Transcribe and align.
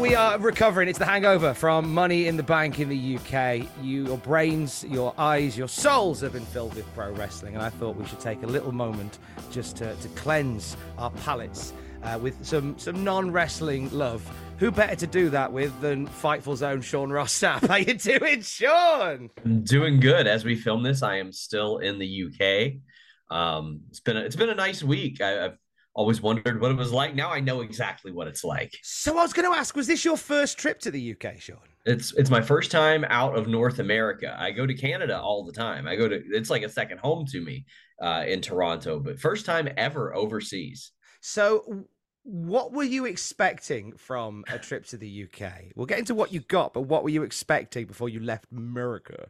We 0.00 0.16
are 0.16 0.38
recovering. 0.38 0.88
It's 0.88 0.98
the 0.98 1.04
hangover 1.04 1.54
from 1.54 1.94
Money 1.94 2.26
in 2.26 2.36
the 2.36 2.42
Bank 2.42 2.80
in 2.80 2.88
the 2.88 3.16
UK. 3.16 3.68
You, 3.80 4.06
your 4.06 4.18
brains, 4.18 4.84
your 4.84 5.14
eyes, 5.16 5.56
your 5.56 5.68
souls 5.68 6.20
have 6.20 6.32
been 6.32 6.44
filled 6.44 6.74
with 6.74 6.92
pro 6.94 7.12
wrestling, 7.12 7.54
and 7.54 7.62
I 7.62 7.70
thought 7.70 7.94
we 7.94 8.04
should 8.06 8.18
take 8.18 8.42
a 8.42 8.46
little 8.46 8.72
moment 8.72 9.18
just 9.52 9.76
to, 9.76 9.94
to 9.94 10.08
cleanse 10.08 10.76
our 10.98 11.10
palates 11.10 11.72
uh, 12.02 12.18
with 12.20 12.44
some 12.44 12.76
some 12.76 13.04
non 13.04 13.30
wrestling 13.30 13.88
love. 13.96 14.28
Who 14.58 14.72
better 14.72 14.96
to 14.96 15.06
do 15.06 15.30
that 15.30 15.52
with 15.52 15.80
than 15.80 16.08
Fightful's 16.08 16.62
own 16.62 16.82
Sean 16.82 17.10
Ross 17.10 17.32
Sapp? 17.32 17.68
How 17.68 17.76
you 17.76 17.94
doing, 17.94 18.42
Sean? 18.42 19.30
I'm 19.44 19.62
doing 19.62 20.00
good 20.00 20.26
as 20.26 20.44
we 20.44 20.56
film 20.56 20.82
this. 20.82 21.02
I 21.02 21.18
am 21.18 21.30
still 21.30 21.78
in 21.78 21.98
the 21.98 22.24
UK. 22.24 23.36
Um, 23.36 23.82
it's 23.90 24.00
been 24.00 24.16
a, 24.16 24.20
it's 24.20 24.36
been 24.36 24.50
a 24.50 24.54
nice 24.54 24.82
week. 24.82 25.20
I, 25.20 25.46
I've 25.46 25.58
always 25.94 26.20
wondered 26.20 26.60
what 26.60 26.70
it 26.70 26.76
was 26.76 26.92
like. 26.92 27.14
Now 27.14 27.30
I 27.30 27.40
know 27.40 27.60
exactly 27.60 28.12
what 28.12 28.26
it's 28.26 28.44
like. 28.44 28.76
So 28.82 29.18
I 29.18 29.22
was 29.22 29.32
going 29.32 29.50
to 29.50 29.56
ask, 29.56 29.76
was 29.76 29.86
this 29.86 30.04
your 30.04 30.16
first 30.16 30.58
trip 30.58 30.80
to 30.80 30.90
the 30.90 31.12
UK, 31.12 31.40
Sean? 31.40 31.58
It's 31.86 32.14
it's 32.14 32.30
my 32.30 32.40
first 32.40 32.70
time 32.70 33.04
out 33.08 33.36
of 33.36 33.46
North 33.46 33.78
America. 33.78 34.34
I 34.38 34.50
go 34.50 34.66
to 34.66 34.74
Canada 34.74 35.20
all 35.20 35.44
the 35.44 35.52
time. 35.52 35.86
I 35.86 35.96
go 35.96 36.08
to 36.08 36.22
it's 36.30 36.50
like 36.50 36.62
a 36.62 36.68
second 36.68 36.98
home 36.98 37.26
to 37.26 37.40
me 37.40 37.66
uh, 38.00 38.24
in 38.26 38.40
Toronto, 38.40 38.98
but 38.98 39.20
first 39.20 39.44
time 39.44 39.68
ever 39.76 40.14
overseas. 40.14 40.92
So, 41.20 41.84
what 42.22 42.72
were 42.72 42.84
you 42.84 43.04
expecting 43.04 43.92
from 43.96 44.44
a 44.48 44.58
trip 44.58 44.86
to 44.86 44.96
the 44.96 45.24
UK? 45.24 45.72
We'll 45.76 45.86
get 45.86 45.98
into 45.98 46.14
what 46.14 46.32
you 46.32 46.40
got, 46.40 46.72
but 46.72 46.82
what 46.82 47.02
were 47.02 47.10
you 47.10 47.22
expecting 47.22 47.86
before 47.86 48.08
you 48.08 48.20
left 48.20 48.46
America? 48.50 49.26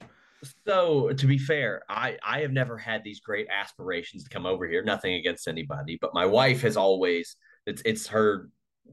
So 0.67 1.12
to 1.12 1.27
be 1.27 1.39
fair, 1.39 1.83
I 1.89 2.19
I 2.25 2.41
have 2.41 2.53
never 2.53 2.78
had 2.78 3.05
these 3.05 3.20
great 3.20 3.47
aspirations 3.48 4.25
to 4.25 4.31
come 4.31 4.47
over 4.47 4.67
here. 4.67 4.83
Nothing 4.83 5.14
against 5.14 5.48
anybody, 5.48 5.98
but 6.01 6.14
my 6.14 6.27
wife 6.27 6.62
has 6.62 6.77
always 6.77 7.36
it's 7.67 7.83
it's 7.84 8.06
her 8.09 8.51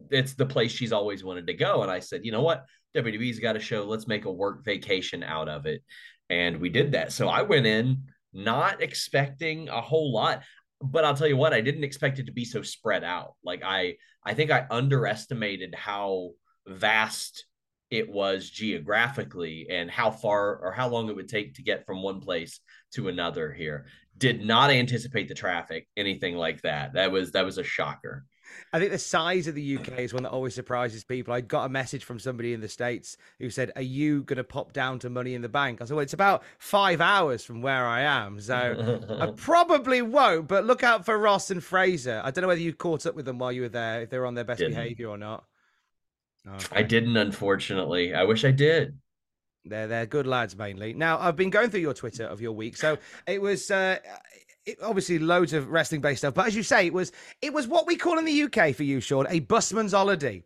it's 0.10 0.34
the 0.34 0.46
place 0.46 0.72
she's 0.72 0.94
always 0.94 1.24
wanted 1.24 1.48
to 1.48 1.54
go. 1.54 1.82
And 1.82 1.92
I 1.92 2.00
said, 2.00 2.26
you 2.26 2.32
know 2.32 2.42
what, 2.42 2.66
WWE's 2.96 3.40
got 3.40 3.56
a 3.56 3.60
show. 3.60 3.84
Let's 3.84 4.08
make 4.08 4.26
a 4.26 4.32
work 4.32 4.64
vacation 4.64 5.24
out 5.24 5.50
of 5.50 5.66
it, 5.66 5.84
and 6.30 6.60
we 6.60 6.70
did 6.70 6.94
that. 6.94 7.12
So 7.12 7.28
I 7.28 7.42
went 7.42 7.66
in 7.66 8.04
not 8.34 8.82
expecting 8.82 9.70
a 9.70 9.82
whole 9.82 10.14
lot, 10.14 10.44
but 10.82 11.04
I'll 11.04 11.16
tell 11.16 11.28
you 11.28 11.38
what, 11.38 11.54
I 11.54 11.62
didn't 11.62 11.84
expect 11.84 12.20
it 12.20 12.28
to 12.28 12.32
be 12.32 12.46
so 12.46 12.62
spread 12.62 13.04
out. 13.04 13.36
Like 13.44 13.62
I 13.64 13.96
I 14.26 14.34
think 14.34 14.52
I 14.52 14.66
underestimated 14.70 15.76
how 15.76 16.32
vast 16.68 17.46
it 17.92 18.10
was 18.10 18.50
geographically 18.50 19.68
and 19.70 19.92
how 19.92 20.10
far 20.10 20.56
or 20.56 20.72
how 20.72 20.88
long 20.88 21.10
it 21.10 21.16
would 21.16 21.28
take 21.28 21.54
to 21.56 21.62
get 21.62 21.86
from 21.86 22.02
one 22.02 22.22
place 22.22 22.62
to 22.94 23.10
another 23.10 23.52
here. 23.52 23.86
Did 24.18 24.44
not 24.44 24.72
anticipate 24.72 25.28
the 25.28 25.36
traffic, 25.36 25.88
anything 25.98 26.36
like 26.36 26.62
that. 26.62 26.94
That 26.94 27.12
was 27.12 27.32
that 27.34 27.46
was 27.46 27.58
a 27.58 27.64
shocker. 27.64 28.26
I 28.74 28.80
think 28.80 28.92
the 28.92 28.98
size 28.98 29.48
of 29.48 29.56
the 29.56 29.78
UK 29.78 30.00
is 30.00 30.14
one 30.14 30.24
that 30.24 30.32
always 30.32 30.54
surprises 30.56 31.04
people. 31.04 31.34
I 31.34 31.42
got 31.42 31.66
a 31.66 31.70
message 31.70 32.04
from 32.04 32.20
somebody 32.20 32.54
in 32.54 32.60
the 32.62 32.68
States 32.68 33.18
who 33.40 33.50
said, 33.50 33.72
Are 33.76 33.82
you 33.82 34.24
going 34.24 34.38
to 34.38 34.44
pop 34.44 34.74
down 34.74 35.00
to 35.00 35.10
Money 35.10 35.36
in 35.36 35.42
the 35.42 35.50
Bank? 35.50 35.82
I 35.82 35.86
said, 35.86 35.96
Well, 35.96 36.04
it's 36.04 36.14
about 36.14 36.44
five 36.60 37.02
hours 37.02 37.44
from 37.44 37.62
where 37.62 37.86
I 37.86 38.02
am. 38.02 38.40
So 38.40 39.06
I 39.22 39.28
probably 39.36 40.02
won't, 40.02 40.48
but 40.48 40.66
look 40.66 40.84
out 40.84 41.06
for 41.06 41.18
Ross 41.18 41.50
and 41.50 41.64
Fraser. 41.64 42.22
I 42.24 42.32
don't 42.32 42.42
know 42.42 42.48
whether 42.50 42.62
you 42.62 42.74
caught 42.74 43.06
up 43.06 43.16
with 43.16 43.26
them 43.26 43.40
while 43.40 43.52
you 43.52 43.62
were 43.62 43.70
there, 43.70 44.02
if 44.02 44.10
they 44.10 44.20
were 44.20 44.26
on 44.26 44.36
their 44.36 44.44
best 44.44 44.60
Didn't. 44.60 44.76
behavior 44.76 45.08
or 45.08 45.18
not. 45.18 45.46
I 46.72 46.84
didn't, 46.84 47.18
unfortunately. 47.18 48.14
I 48.14 48.24
wish 48.24 48.44
I 48.46 48.52
did. 48.52 48.98
They're 49.66 49.88
they're 49.88 50.06
good 50.06 50.26
lads 50.26 50.56
mainly. 50.58 50.94
Now 50.94 51.20
I've 51.20 51.36
been 51.36 51.52
going 51.52 51.70
through 51.70 51.82
your 51.82 51.94
Twitter 51.94 52.26
of 52.26 52.42
your 52.42 52.54
week, 52.54 52.78
so 52.78 52.98
it 53.28 53.42
was 53.42 53.70
uh, 53.70 53.98
it, 54.66 54.78
obviously 54.82 55.20
loads 55.20 55.54
of 55.54 55.70
wrestling 55.70 56.02
based 56.02 56.22
stuff. 56.22 56.34
But 56.34 56.48
as 56.48 56.56
you 56.56 56.64
say, 56.64 56.88
it 56.88 56.94
was 56.94 57.12
it 57.42 57.54
was 57.54 57.68
what 57.68 57.86
we 57.86 57.96
call 57.96 58.18
in 58.18 58.26
the 58.26 58.44
UK 58.44 58.76
for 58.76 58.84
you, 58.84 59.00
Sean, 59.00 59.28
a 59.30 59.40
busman's 59.40 59.94
holiday. 59.94 60.44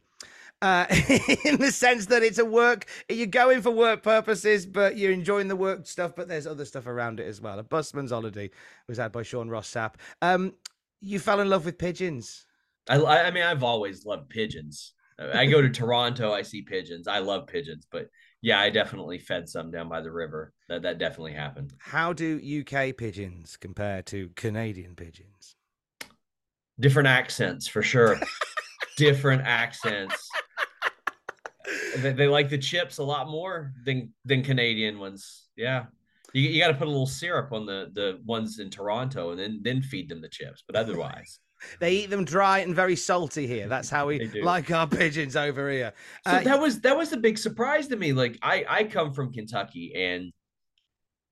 Uh, 0.62 0.86
in 1.46 1.58
the 1.58 1.72
sense 1.72 2.08
that 2.08 2.24
it's 2.24 2.40
a 2.40 2.46
work, 2.46 2.86
you're 3.10 3.28
going 3.28 3.62
for 3.62 3.72
work 3.72 4.02
purposes, 4.02 4.66
but 4.66 4.98
you're 4.98 5.12
enjoying 5.12 5.48
the 5.48 5.56
work 5.56 5.86
stuff, 5.86 6.14
but 6.16 6.28
there's 6.28 6.48
other 6.48 6.66
stuff 6.66 6.88
around 6.88 7.20
it 7.20 7.28
as 7.28 7.42
well. 7.42 7.60
A 7.60 7.64
busman's 7.64 8.12
holiday 8.12 8.50
was 8.88 8.98
had 8.98 9.12
by 9.12 9.22
Sean 9.22 9.50
Ross 9.50 9.72
Sapp. 9.72 9.96
Um, 10.22 10.54
you 11.02 11.20
fell 11.20 11.42
in 11.42 11.50
love 11.50 11.66
with 11.66 11.78
pigeons. 11.78 12.46
I 12.90 12.96
I 12.96 13.32
mean, 13.32 13.44
I've 13.44 13.64
always 13.64 14.06
loved 14.06 14.30
pigeons. 14.30 14.95
I 15.18 15.46
go 15.46 15.62
to 15.62 15.70
Toronto, 15.70 16.34
I 16.34 16.42
see 16.42 16.62
pigeons. 16.62 17.08
I 17.08 17.20
love 17.20 17.48
pigeons, 17.48 17.88
but 17.90 18.08
yeah, 18.42 18.60
I 18.60 18.70
definitely 18.70 19.18
fed 19.18 19.48
some 19.48 19.72
down 19.72 19.88
by 19.88 20.02
the 20.02 20.12
river. 20.12 20.54
That 20.68 20.82
that 20.84 20.98
definitely 20.98 21.34
happened. 21.34 21.74
How 21.80 22.14
do 22.14 22.40
UK 22.62 22.98
pigeons 22.98 23.58
compare 23.58 24.02
to 24.04 24.30
Canadian 24.36 24.96
pigeons? 24.96 25.56
Different 26.80 27.08
accents 27.08 27.68
for 27.68 27.82
sure. 27.82 28.20
Different 28.98 29.44
accents. 29.44 30.30
They, 31.98 32.12
they 32.12 32.28
like 32.28 32.50
the 32.50 32.58
chips 32.58 32.98
a 32.98 33.04
lot 33.04 33.30
more 33.30 33.74
than 33.86 34.14
than 34.26 34.44
Canadian 34.44 35.00
ones. 35.00 35.48
Yeah. 35.56 35.86
You, 36.34 36.50
you 36.50 36.62
got 36.62 36.68
to 36.68 36.74
put 36.74 36.88
a 36.88 36.92
little 36.92 37.08
syrup 37.08 37.54
on 37.54 37.66
the 37.66 37.90
the 37.94 38.20
ones 38.26 38.60
in 38.60 38.70
Toronto 38.70 39.32
and 39.32 39.40
then 39.40 39.62
then 39.64 39.82
feed 39.82 40.10
them 40.10 40.22
the 40.22 40.28
chips. 40.28 40.64
But 40.68 40.76
otherwise, 40.76 41.40
They 41.80 41.94
eat 41.94 42.10
them 42.10 42.26
dry 42.26 42.60
and 42.60 42.76
very 42.76 42.96
salty 42.96 43.48
here. 43.48 43.68
That's 43.68 43.90
how 43.90 44.08
we 44.08 44.20
like 44.42 44.72
our 44.72 44.88
pigeons 44.88 45.36
over 45.36 45.70
here. 45.70 45.94
So 46.28 46.34
Uh, 46.34 46.44
that 46.44 46.60
was 46.60 46.82
that 46.82 46.98
was 46.98 47.10
the 47.10 47.18
big 47.18 47.38
surprise 47.38 47.88
to 47.88 47.96
me. 47.96 48.14
Like 48.14 48.38
I 48.42 48.66
I 48.68 48.84
come 48.84 49.14
from 49.14 49.34
Kentucky 49.34 49.94
and 49.96 50.32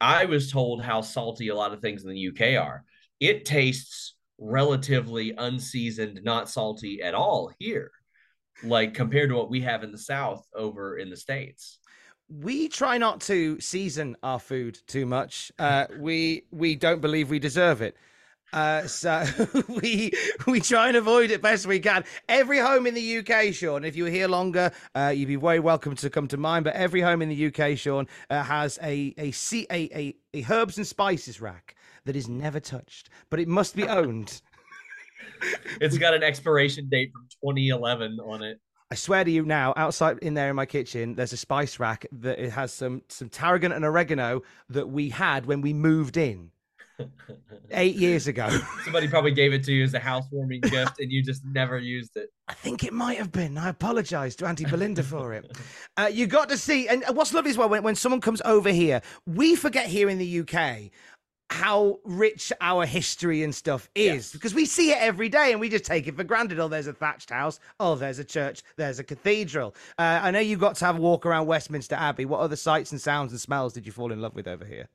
I 0.01 0.25
was 0.25 0.51
told 0.51 0.83
how 0.83 1.01
salty 1.01 1.49
a 1.49 1.55
lot 1.55 1.73
of 1.73 1.81
things 1.81 2.03
in 2.03 2.09
the 2.09 2.27
UK 2.29 2.61
are. 2.61 2.83
It 3.19 3.45
tastes 3.45 4.15
relatively 4.37 5.33
unseasoned, 5.37 6.19
not 6.23 6.49
salty 6.49 7.01
at 7.01 7.13
all 7.13 7.51
here. 7.59 7.91
Like 8.63 8.93
compared 8.93 9.29
to 9.29 9.35
what 9.35 9.49
we 9.49 9.61
have 9.61 9.83
in 9.83 9.91
the 9.91 9.97
South 9.97 10.45
over 10.55 10.97
in 10.97 11.09
the 11.09 11.17
States. 11.17 11.79
we 12.29 12.67
try 12.67 12.97
not 12.97 13.21
to 13.21 13.59
season 13.59 14.15
our 14.23 14.39
food 14.39 14.79
too 14.87 15.05
much. 15.05 15.51
Uh, 15.59 15.85
we 15.99 16.43
we 16.51 16.75
don't 16.75 17.01
believe 17.01 17.29
we 17.29 17.39
deserve 17.39 17.81
it. 17.81 17.95
Uh, 18.53 18.85
so 18.85 19.25
we 19.67 20.11
we 20.45 20.61
try 20.61 20.87
and 20.87 20.95
avoid 20.95 21.31
it 21.31 21.41
best 21.41 21.65
we 21.65 21.79
can. 21.79 22.05
Every 22.29 22.59
home 22.59 22.85
in 22.85 22.93
the 22.93 23.17
UK, 23.17 23.51
Sean, 23.51 23.83
if 23.83 23.95
you 23.95 24.03
were 24.03 24.11
here 24.11 24.27
longer, 24.27 24.71
uh, 24.95 25.11
you'd 25.13 25.27
be 25.27 25.35
very 25.35 25.59
welcome 25.59 25.95
to 25.95 26.09
come 26.09 26.27
to 26.27 26.37
mine. 26.37 26.61
But 26.61 26.75
every 26.75 27.01
home 27.01 27.23
in 27.23 27.29
the 27.29 27.47
UK, 27.47 27.75
Sean, 27.77 28.07
uh, 28.29 28.43
has 28.43 28.77
a 28.83 29.13
a, 29.17 29.33
a 29.71 29.89
a 29.95 30.15
a 30.35 30.45
herbs 30.51 30.77
and 30.77 30.85
spices 30.85 31.41
rack 31.41 31.75
that 32.05 32.15
is 32.15 32.29
never 32.29 32.59
touched, 32.59 33.09
but 33.31 33.39
it 33.39 33.47
must 33.47 33.75
be 33.75 33.87
owned. 33.87 34.41
It's 35.81 35.97
got 35.97 36.13
an 36.13 36.23
expiration 36.23 36.87
date 36.87 37.11
from 37.11 37.27
2011 37.41 38.17
on 38.21 38.43
it. 38.43 38.61
I 38.89 38.95
swear 38.95 39.25
to 39.25 39.31
you 39.31 39.43
now, 39.43 39.73
outside 39.75 40.19
in 40.19 40.35
there 40.35 40.49
in 40.49 40.55
my 40.55 40.65
kitchen, 40.65 41.15
there's 41.15 41.33
a 41.33 41.37
spice 41.37 41.79
rack 41.79 42.05
that 42.13 42.39
it 42.39 42.51
has 42.51 42.71
some 42.71 43.01
some 43.09 43.27
tarragon 43.27 43.73
and 43.73 43.83
oregano 43.83 44.43
that 44.69 44.87
we 44.87 45.09
had 45.09 45.45
when 45.45 45.59
we 45.59 45.73
moved 45.73 46.15
in 46.15 46.51
eight 47.71 47.95
years 47.95 48.27
ago. 48.27 48.49
Somebody 48.83 49.07
probably 49.07 49.31
gave 49.31 49.53
it 49.53 49.63
to 49.65 49.73
you 49.73 49.83
as 49.83 49.93
a 49.93 49.99
housewarming 49.99 50.61
gift 50.61 50.99
and 50.99 51.11
you 51.11 51.23
just 51.23 51.43
never 51.45 51.77
used 51.77 52.15
it. 52.17 52.31
I 52.47 52.53
think 52.53 52.83
it 52.83 52.93
might 52.93 53.17
have 53.17 53.31
been. 53.31 53.57
I 53.57 53.69
apologise 53.69 54.35
to 54.37 54.45
Auntie 54.45 54.65
Belinda 54.65 55.03
for 55.03 55.33
it. 55.33 55.57
Uh, 55.97 56.09
you 56.11 56.27
got 56.27 56.49
to 56.49 56.57
see, 56.57 56.87
and 56.87 57.03
what's 57.13 57.33
lovely 57.33 57.51
as 57.51 57.57
well 57.57 57.69
when, 57.69 57.83
when 57.83 57.95
someone 57.95 58.21
comes 58.21 58.41
over 58.45 58.69
here, 58.69 59.01
we 59.25 59.55
forget 59.55 59.87
here 59.87 60.09
in 60.09 60.17
the 60.17 60.39
UK. 60.41 60.91
how 61.49 61.99
rich 62.03 62.51
our 62.61 62.85
history 62.85 63.43
and 63.43 63.53
stuff 63.53 63.87
is 63.93 64.31
because 64.31 64.55
we 64.55 64.65
see 64.65 64.91
it 64.91 64.97
every 64.99 65.29
day 65.29 65.51
and 65.51 65.61
we 65.61 65.69
just 65.69 65.85
take 65.85 66.07
it 66.07 66.15
for 66.15 66.23
granted. 66.23 66.59
Oh, 66.59 66.67
there's 66.67 66.87
a 66.87 66.93
thatched 66.93 67.29
house. 67.29 67.59
Oh, 67.79 67.95
there's 67.95 68.17
a 68.19 68.23
church. 68.23 68.63
There's 68.75 68.97
a 68.99 69.03
cathedral. 69.03 69.75
Uh, 69.99 70.19
I 70.23 70.31
know 70.31 70.39
you 70.39 70.57
got 70.57 70.75
to 70.77 70.85
have 70.85 70.97
a 70.97 71.01
walk 71.01 71.25
around 71.25 71.45
Westminster 71.47 71.95
Abbey. 71.95 72.25
What 72.25 72.39
other 72.39 72.55
sights 72.55 72.91
and 72.91 72.99
sounds 72.99 73.31
and 73.31 73.39
smells 73.39 73.73
did 73.73 73.85
you 73.85 73.91
fall 73.91 74.11
in 74.11 74.19
love 74.21 74.33
with 74.35 74.47
over 74.47 74.65
here? 74.65 74.87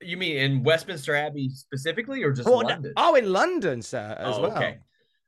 You 0.00 0.16
mean 0.16 0.36
in 0.36 0.62
Westminster 0.62 1.14
Abbey 1.14 1.48
specifically, 1.50 2.22
or 2.22 2.32
just 2.32 2.48
Oh, 2.48 2.60
no- 2.60 2.68
London? 2.68 2.92
oh, 2.96 3.14
in 3.16 3.32
London, 3.32 3.82
sir, 3.82 4.14
as 4.18 4.36
Oh, 4.36 4.42
well. 4.42 4.56
okay. 4.56 4.78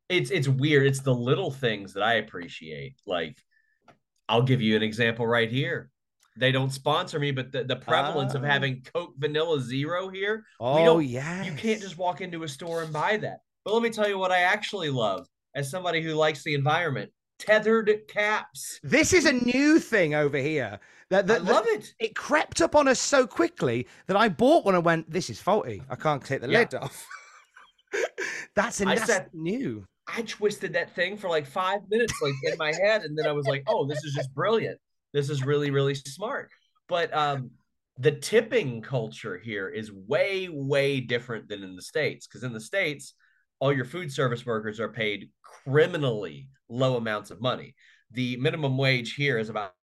It's 0.09 0.31
it's 0.31 0.49
weird. 0.49 0.87
It's 0.87 1.01
the 1.01 1.15
little 1.15 1.51
things 1.51 1.95
that 1.95 2.03
I 2.03 2.15
appreciate. 2.15 2.97
Like, 3.07 3.39
I'll 4.29 4.43
give 4.43 4.61
you 4.61 4.77
an 4.77 4.83
example 4.83 5.27
right 5.27 5.51
here. 5.51 5.91
They 6.37 6.53
don't 6.53 6.71
sponsor 6.71 7.19
me, 7.19 7.33
but 7.33 7.51
the, 7.53 7.65
the 7.65 7.77
prevalence 7.77 8.35
of 8.35 8.43
Oh. 8.43 8.47
having 8.47 8.83
Coke 8.95 9.15
Vanilla 9.19 9.61
Zero 9.61 10.09
here, 10.09 10.45
Oh, 10.61 10.99
yeah. 11.01 11.43
you 11.45 11.53
can't 11.53 11.81
just 11.81 11.99
walk 11.99 12.21
into 12.21 12.45
a 12.45 12.49
store 12.49 12.83
and 12.83 12.93
buy 12.93 13.17
that. 13.19 13.39
But 13.65 13.75
let 13.75 13.83
me 13.83 13.91
tell 13.91 14.09
you 14.09 14.19
what 14.19 14.31
I 14.33 14.41
actually 14.41 14.91
love 14.91 15.27
as 15.55 15.69
somebody 15.71 16.01
who 16.01 16.15
likes 16.15 16.43
the 16.45 16.55
environment 16.55 17.13
tethered 17.41 17.91
caps. 18.09 18.79
This 18.83 19.13
is 19.13 19.25
a 19.27 19.33
new 19.33 19.79
thing 19.81 20.15
over 20.15 20.37
here. 20.37 20.79
That, 21.09 21.27
that, 21.27 21.41
I 21.41 21.45
love 21.45 21.65
it. 21.67 21.93
It 21.99 22.15
crept 22.15 22.61
up 22.61 22.77
on 22.77 22.87
us 22.87 23.01
so 23.01 23.27
quickly 23.27 23.89
that 24.07 24.17
I 24.17 24.29
bought 24.29 24.65
one 24.65 24.77
and 24.77 24.85
went, 24.85 25.11
"This 25.11 25.29
is 25.31 25.41
faulty. 25.41 25.83
I 25.91 25.97
can't 25.97 26.25
take 26.25 26.41
the 26.43 26.49
Yeah. 26.49 26.61
lid 26.61 26.75
off." 26.75 27.05
that's, 28.55 28.81
a, 28.81 28.87
I 28.89 28.95
that's 28.95 29.07
said- 29.07 29.31
new. 29.33 29.85
I 30.13 30.23
twisted 30.23 30.73
that 30.73 30.95
thing 30.95 31.17
for 31.17 31.29
like 31.29 31.47
five 31.47 31.81
minutes, 31.89 32.15
like 32.21 32.35
in 32.45 32.59
my 32.59 32.73
head, 32.73 33.03
and 33.03 33.17
then 33.17 33.27
I 33.27 33.33
was 33.33 33.47
like, 33.47 33.63
"Oh, 33.69 33.87
this 33.87 34.03
is 34.05 34.13
just 34.15 34.33
brilliant. 34.35 34.79
This 35.13 35.31
is 35.31 35.45
really, 35.45 35.71
really 35.71 35.95
smart." 35.95 36.51
But 36.89 37.15
um, 37.15 37.51
the 37.99 38.13
tipping 38.13 38.83
culture 38.83 39.39
here 39.39 39.69
is 39.69 39.93
way, 39.93 40.49
way 40.49 41.01
different 41.01 41.49
than 41.49 41.63
in 41.63 41.77
the 41.77 41.83
states. 41.83 42.27
Because 42.27 42.43
in 42.43 42.53
the 42.53 42.61
states, 42.61 43.15
all 43.61 43.73
your 43.73 43.85
food 43.85 44.11
service 44.13 44.45
workers 44.45 44.81
are 44.81 44.89
paid 44.89 45.29
criminally 45.43 46.49
low 46.69 46.97
amounts 46.97 47.31
of 47.31 47.41
money. 47.41 47.75
The 48.13 48.37
minimum 48.39 48.77
wage 48.77 49.15
here 49.15 49.39
is 49.39 49.51
about 49.51 49.75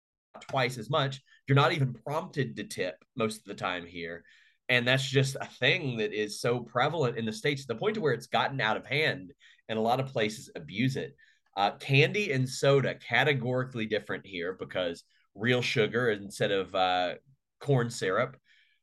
twice 0.40 0.78
as 0.78 0.90
much. 0.90 1.20
You're 1.46 1.56
not 1.56 1.72
even 1.72 1.94
prompted 1.94 2.56
to 2.56 2.64
tip 2.64 2.96
most 3.16 3.38
of 3.38 3.44
the 3.44 3.54
time 3.54 3.86
here. 3.86 4.24
And 4.68 4.86
that's 4.88 5.08
just 5.08 5.36
a 5.40 5.46
thing 5.46 5.98
that 5.98 6.12
is 6.12 6.40
so 6.40 6.60
prevalent 6.60 7.18
in 7.18 7.24
the 7.24 7.32
States 7.32 7.62
to 7.62 7.68
the 7.68 7.78
point 7.78 7.94
to 7.94 8.00
where 8.00 8.14
it's 8.14 8.26
gotten 8.26 8.60
out 8.60 8.76
of 8.76 8.84
hand 8.84 9.32
and 9.68 9.78
a 9.78 9.82
lot 9.82 10.00
of 10.00 10.08
places 10.12 10.50
abuse 10.56 10.96
it. 10.96 11.14
Uh, 11.56 11.70
candy 11.72 12.32
and 12.32 12.48
soda 12.48 12.94
categorically 12.94 13.86
different 13.86 14.26
here 14.26 14.56
because 14.58 15.04
real 15.34 15.62
sugar 15.62 16.10
instead 16.10 16.50
of 16.50 16.74
uh, 16.74 17.14
corn 17.60 17.90
syrup. 17.90 18.36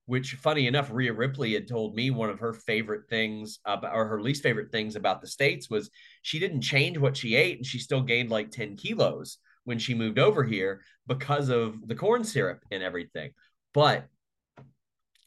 Which, 0.06 0.34
funny 0.34 0.68
enough, 0.68 0.92
Rhea 0.92 1.14
Ripley 1.14 1.54
had 1.54 1.68
told 1.68 1.96
me 1.96 2.10
one 2.10 2.30
of 2.30 2.40
her 2.40 2.52
favorite 2.54 3.08
things 3.10 3.60
about, 3.66 3.96
or 3.96 4.06
her 4.06 4.22
least 4.22 4.44
favorite 4.44 4.72
things 4.72 4.98
about 4.98 5.22
the 5.22 5.28
states 5.28 5.70
was 5.70 5.90
she 6.22 6.40
didn't 6.40 6.62
change 6.62 6.98
what 6.98 7.16
she 7.16 7.36
ate, 7.36 7.58
and 7.58 7.66
she 7.66 7.80
still 7.80 8.02
gained 8.02 8.30
like 8.30 8.52
ten 8.52 8.76
kilos 8.76 9.38
when 9.64 9.80
she 9.80 9.94
moved 9.94 10.20
over 10.20 10.44
here 10.44 10.82
because 11.08 11.48
of 11.50 11.88
the 11.88 11.96
corn 11.96 12.24
syrup 12.24 12.60
and 12.70 12.84
everything. 12.84 13.32
But 13.74 14.08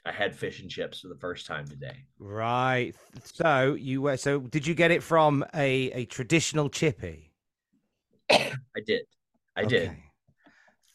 I 0.05 0.13
had 0.13 0.37
fish 0.37 0.61
and 0.61 0.71
chips 0.71 1.01
for 1.01 1.09
the 1.09 1.17
first 1.17 1.47
time 1.47 1.67
today. 1.67 2.05
Right. 2.19 2.95
So 3.25 3.75
you 3.75 4.03
were. 4.03 4.17
So 4.17 4.41
did 4.41 4.67
you 4.67 4.75
get 4.75 4.93
it 4.93 5.03
from 5.03 5.45
a 5.53 5.91
a 5.91 6.05
traditional 6.05 6.69
chippy? 6.69 7.33
I 8.31 8.53
did. 8.87 9.03
I 9.57 9.65
did. 9.65 9.97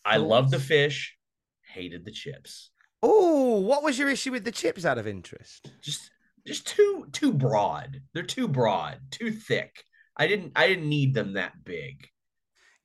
I 0.05 0.17
loved 0.17 0.51
the 0.51 0.59
fish, 0.59 1.17
hated 1.61 2.05
the 2.05 2.11
chips. 2.11 2.71
Oh, 3.03 3.59
what 3.59 3.83
was 3.83 3.97
your 3.97 4.09
issue 4.09 4.31
with 4.31 4.43
the 4.43 4.51
chips? 4.51 4.85
Out 4.85 4.97
of 4.97 5.07
interest. 5.07 5.71
Just 5.81 6.11
just 6.45 6.67
too 6.67 7.07
too 7.11 7.33
broad. 7.33 8.01
They're 8.13 8.23
too 8.23 8.47
broad, 8.47 8.99
too 9.11 9.31
thick. 9.31 9.83
I 10.17 10.27
didn't 10.27 10.51
I 10.55 10.67
didn't 10.67 10.87
need 10.89 11.13
them 11.13 11.33
that 11.33 11.63
big. 11.63 12.07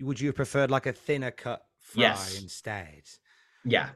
Would 0.01 0.21
you 0.21 0.29
have 0.29 0.37
preferred 0.37 0.71
like 0.71 0.87
a 0.87 0.93
thinner 0.93 1.31
cut 1.31 1.63
fry 1.81 2.03
Yes. 2.03 2.41
instead? 2.41 3.03
Yeah. 3.65 3.91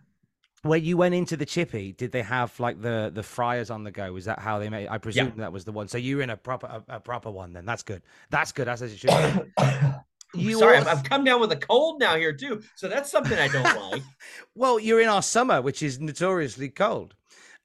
When 0.63 0.85
you 0.85 0.99
went 0.99 1.15
into 1.15 1.39
the 1.39 1.47
chippy, 1.47 1.93
did 1.93 2.13
they 2.13 2.23
have 2.23 2.59
like 2.61 2.83
the 2.83 3.11
the 3.15 3.23
fryers 3.23 3.71
on 3.71 3.83
the 3.85 3.91
go? 3.91 4.17
Is 4.17 4.27
that 4.27 4.41
how 4.41 4.59
they 4.59 4.69
made? 4.69 4.89
I 4.89 4.99
presume 4.99 5.33
that 5.39 5.53
was 5.53 5.65
the 5.65 5.73
one. 5.73 5.89
So 5.89 5.97
you 5.97 6.17
were 6.19 6.23
in 6.23 6.29
a 6.31 6.37
proper 6.37 6.67
a, 6.67 6.97
a 6.97 7.01
proper 7.01 7.31
one 7.31 7.55
then. 7.55 7.65
That's 7.65 7.83
good. 7.83 8.03
That's 8.29 8.53
good. 8.53 8.67
That's 8.67 8.83
as 8.83 8.93
it 8.93 8.99
should 8.99 9.09
be. 9.09 9.65
You 10.35 10.59
Sorry, 10.59 10.77
I've, 10.77 10.87
I've 10.87 11.03
come 11.03 11.25
down 11.25 11.41
with 11.41 11.51
a 11.53 11.57
cold 11.57 11.99
now 12.01 12.17
here 12.17 12.33
too. 12.33 12.63
So 12.77 12.89
that's 12.89 13.11
something 13.11 13.39
I 13.39 13.49
don't 13.49 13.65
like. 13.91 14.03
Well, 14.55 14.79
you're 14.79 15.01
in 15.01 15.09
our 15.09 15.23
summer, 15.23 15.61
which 15.61 15.83
is 15.83 15.99
notoriously 15.99 16.69
cold. 16.69 17.15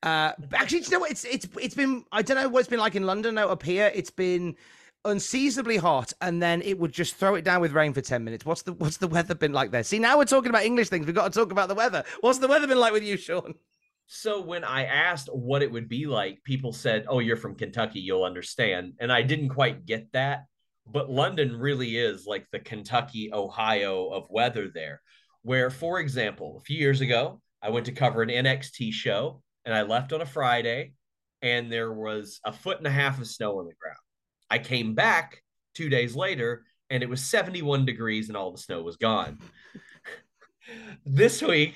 Uh, 0.02 0.34
actually, 0.54 0.80
do 0.82 0.86
you 0.86 0.92
know 0.92 1.00
what? 1.00 1.12
It's 1.12 1.26
it's 1.26 1.48
it's 1.60 1.76
been. 1.76 2.06
I 2.12 2.22
don't 2.22 2.38
know 2.38 2.50
what 2.50 2.60
it's 2.60 2.70
been 2.70 2.80
like 2.80 2.96
in 2.96 3.04
London. 3.04 3.36
Now 3.36 3.50
up 3.50 3.64
here, 3.64 3.92
it's 3.94 4.12
been 4.12 4.56
unseasonably 5.04 5.78
hot, 5.78 6.12
and 6.22 6.42
then 6.42 6.62
it 6.64 6.78
would 6.78 6.92
just 6.92 7.16
throw 7.16 7.36
it 7.36 7.44
down 7.44 7.62
with 7.62 7.72
rain 7.72 7.94
for 7.94 8.02
ten 8.02 8.24
minutes. 8.24 8.46
What's 8.46 8.64
the 8.64 8.74
what's 8.74 8.98
the 8.98 9.08
weather 9.08 9.36
been 9.36 9.54
like 9.54 9.72
there? 9.72 9.84
See, 9.84 10.00
now 10.00 10.18
we're 10.18 10.26
talking 10.26 10.50
about 10.50 10.64
English 10.64 10.90
things. 10.90 11.06
We've 11.06 11.16
got 11.16 11.32
to 11.32 11.40
talk 11.40 11.52
about 11.52 11.70
the 11.70 11.76
weather. 11.76 12.04
What's 12.22 12.40
the 12.40 12.48
weather 12.48 12.68
been 12.68 12.80
like 12.80 12.94
with 12.94 13.04
you, 13.04 13.18
Sean? 13.18 13.56
So 14.08 14.42
when 14.42 14.64
I 14.64 14.86
asked 14.86 15.30
what 15.34 15.64
it 15.64 15.72
would 15.72 15.90
be 15.90 16.06
like, 16.06 16.44
people 16.44 16.74
said, 16.74 17.06
"Oh, 17.08 17.20
you're 17.20 17.38
from 17.38 17.56
Kentucky, 17.56 18.00
you'll 18.00 18.24
understand." 18.24 18.94
And 19.00 19.12
I 19.12 19.22
didn't 19.22 19.50
quite 19.50 19.86
get 19.86 20.12
that, 20.12 20.46
but 20.88 21.10
London 21.10 21.58
really 21.58 21.98
is 21.98 22.26
like 22.26 22.46
the 22.52 22.60
Kentucky, 22.60 23.32
Ohio 23.34 24.10
of 24.10 24.30
weather 24.30 24.70
there. 24.74 25.02
Where, 25.42 25.70
for 25.70 26.00
example, 26.00 26.58
a 26.58 26.64
few 26.64 26.78
years 26.78 27.02
ago, 27.02 27.42
I 27.62 27.70
went 27.70 27.86
to 27.88 27.92
cover 27.92 28.22
an 28.22 28.30
NXT 28.30 28.94
show 28.94 29.42
and 29.64 29.74
I 29.74 29.84
left 29.84 30.14
on 30.14 30.22
a 30.22 30.26
Friday 30.26 30.94
and 31.42 31.72
there 31.72 31.92
was 31.92 32.40
a 32.46 32.52
foot 32.52 32.78
and 32.78 32.88
a 32.88 32.92
half 32.92 33.20
of 33.20 33.28
snow 33.28 33.60
on 33.60 33.66
the 33.66 33.74
ground. 33.80 33.98
I 34.50 34.60
came 34.60 34.94
back 34.94 35.42
2 35.76 35.90
days 35.90 36.16
later 36.16 36.66
and 36.90 37.02
it 37.04 37.10
was 37.10 37.22
71 37.24 37.86
degrees 37.86 38.28
and 38.28 38.38
all 38.38 38.52
the 38.52 38.58
snow 38.58 38.82
was 38.84 38.98
gone. 38.98 39.40
this 41.06 41.42
week 41.42 41.76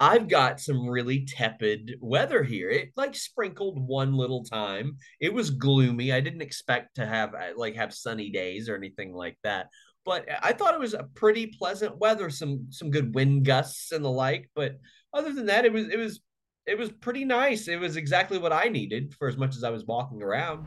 I've 0.00 0.28
got 0.28 0.60
some 0.60 0.88
really 0.88 1.24
tepid 1.24 1.96
weather 2.00 2.44
here. 2.44 2.70
It 2.70 2.90
like 2.96 3.16
sprinkled 3.16 3.84
one 3.84 4.12
little 4.12 4.44
time. 4.44 4.96
It 5.20 5.32
was 5.32 5.50
gloomy. 5.50 6.12
I 6.12 6.20
didn't 6.20 6.42
expect 6.42 6.96
to 6.96 7.06
have 7.06 7.34
uh, 7.34 7.54
like 7.56 7.74
have 7.74 7.92
sunny 7.92 8.30
days 8.30 8.68
or 8.68 8.76
anything 8.76 9.12
like 9.12 9.38
that. 9.42 9.66
But 10.04 10.26
I 10.40 10.52
thought 10.52 10.74
it 10.74 10.80
was 10.80 10.94
a 10.94 11.08
pretty 11.14 11.46
pleasant 11.46 11.98
weather, 11.98 12.30
some 12.30 12.68
some 12.70 12.90
good 12.90 13.14
wind 13.14 13.44
gusts 13.44 13.90
and 13.90 14.04
the 14.04 14.10
like, 14.10 14.48
but 14.54 14.76
other 15.12 15.32
than 15.32 15.46
that 15.46 15.64
it 15.64 15.72
was 15.72 15.88
it 15.88 15.98
was 15.98 16.20
it 16.64 16.78
was 16.78 16.90
pretty 16.90 17.24
nice. 17.24 17.66
It 17.66 17.80
was 17.80 17.96
exactly 17.96 18.38
what 18.38 18.52
I 18.52 18.68
needed 18.68 19.14
for 19.18 19.26
as 19.26 19.36
much 19.36 19.56
as 19.56 19.64
I 19.64 19.70
was 19.70 19.84
walking 19.84 20.22
around. 20.22 20.66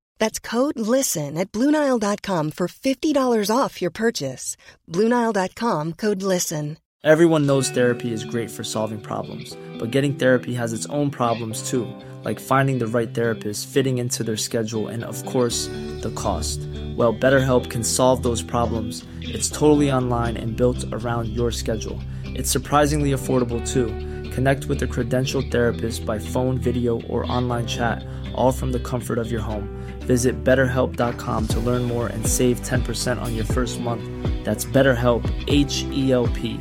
That's 0.21 0.37
code 0.37 0.77
LISTEN 0.77 1.35
at 1.35 1.51
Bluenile.com 1.51 2.51
for 2.51 2.67
$50 2.67 3.49
off 3.49 3.81
your 3.81 3.89
purchase. 3.89 4.55
Bluenile.com 4.87 5.93
code 5.93 6.21
LISTEN. 6.21 6.77
Everyone 7.03 7.47
knows 7.47 7.71
therapy 7.71 8.13
is 8.13 8.23
great 8.23 8.51
for 8.51 8.63
solving 8.63 9.01
problems, 9.01 9.57
but 9.79 9.89
getting 9.89 10.13
therapy 10.13 10.53
has 10.53 10.73
its 10.73 10.85
own 10.91 11.09
problems 11.09 11.67
too, 11.67 11.87
like 12.23 12.39
finding 12.39 12.77
the 12.77 12.85
right 12.85 13.11
therapist, 13.11 13.67
fitting 13.67 13.97
into 13.97 14.23
their 14.23 14.37
schedule, 14.37 14.87
and 14.89 15.03
of 15.03 15.25
course, 15.25 15.65
the 16.03 16.13
cost. 16.15 16.59
Well, 16.95 17.15
BetterHelp 17.15 17.71
can 17.71 17.83
solve 17.83 18.21
those 18.21 18.43
problems. 18.43 19.03
It's 19.21 19.49
totally 19.49 19.91
online 19.91 20.37
and 20.37 20.55
built 20.55 20.85
around 20.91 21.29
your 21.29 21.49
schedule. 21.49 21.99
It's 22.25 22.51
surprisingly 22.51 23.13
affordable 23.13 23.67
too. 23.67 23.87
Connect 24.29 24.65
with 24.65 24.83
a 24.83 24.87
credentialed 24.87 25.49
therapist 25.49 26.05
by 26.05 26.19
phone, 26.19 26.59
video, 26.59 27.01
or 27.09 27.25
online 27.25 27.65
chat, 27.65 28.05
all 28.35 28.51
from 28.51 28.71
the 28.71 28.79
comfort 28.79 29.17
of 29.17 29.31
your 29.31 29.41
home. 29.41 29.80
Visit 30.05 30.43
betterhelp.com 30.43 31.47
to 31.47 31.59
learn 31.59 31.83
more 31.83 32.07
and 32.07 32.25
save 32.25 32.61
10% 32.61 33.21
on 33.21 33.35
your 33.35 33.45
first 33.45 33.79
month. 33.79 34.03
That's 34.43 34.65
BetterHelp, 34.65 35.23
H 35.47 35.83
E 35.91 36.11
L 36.11 36.27
P. 36.27 36.59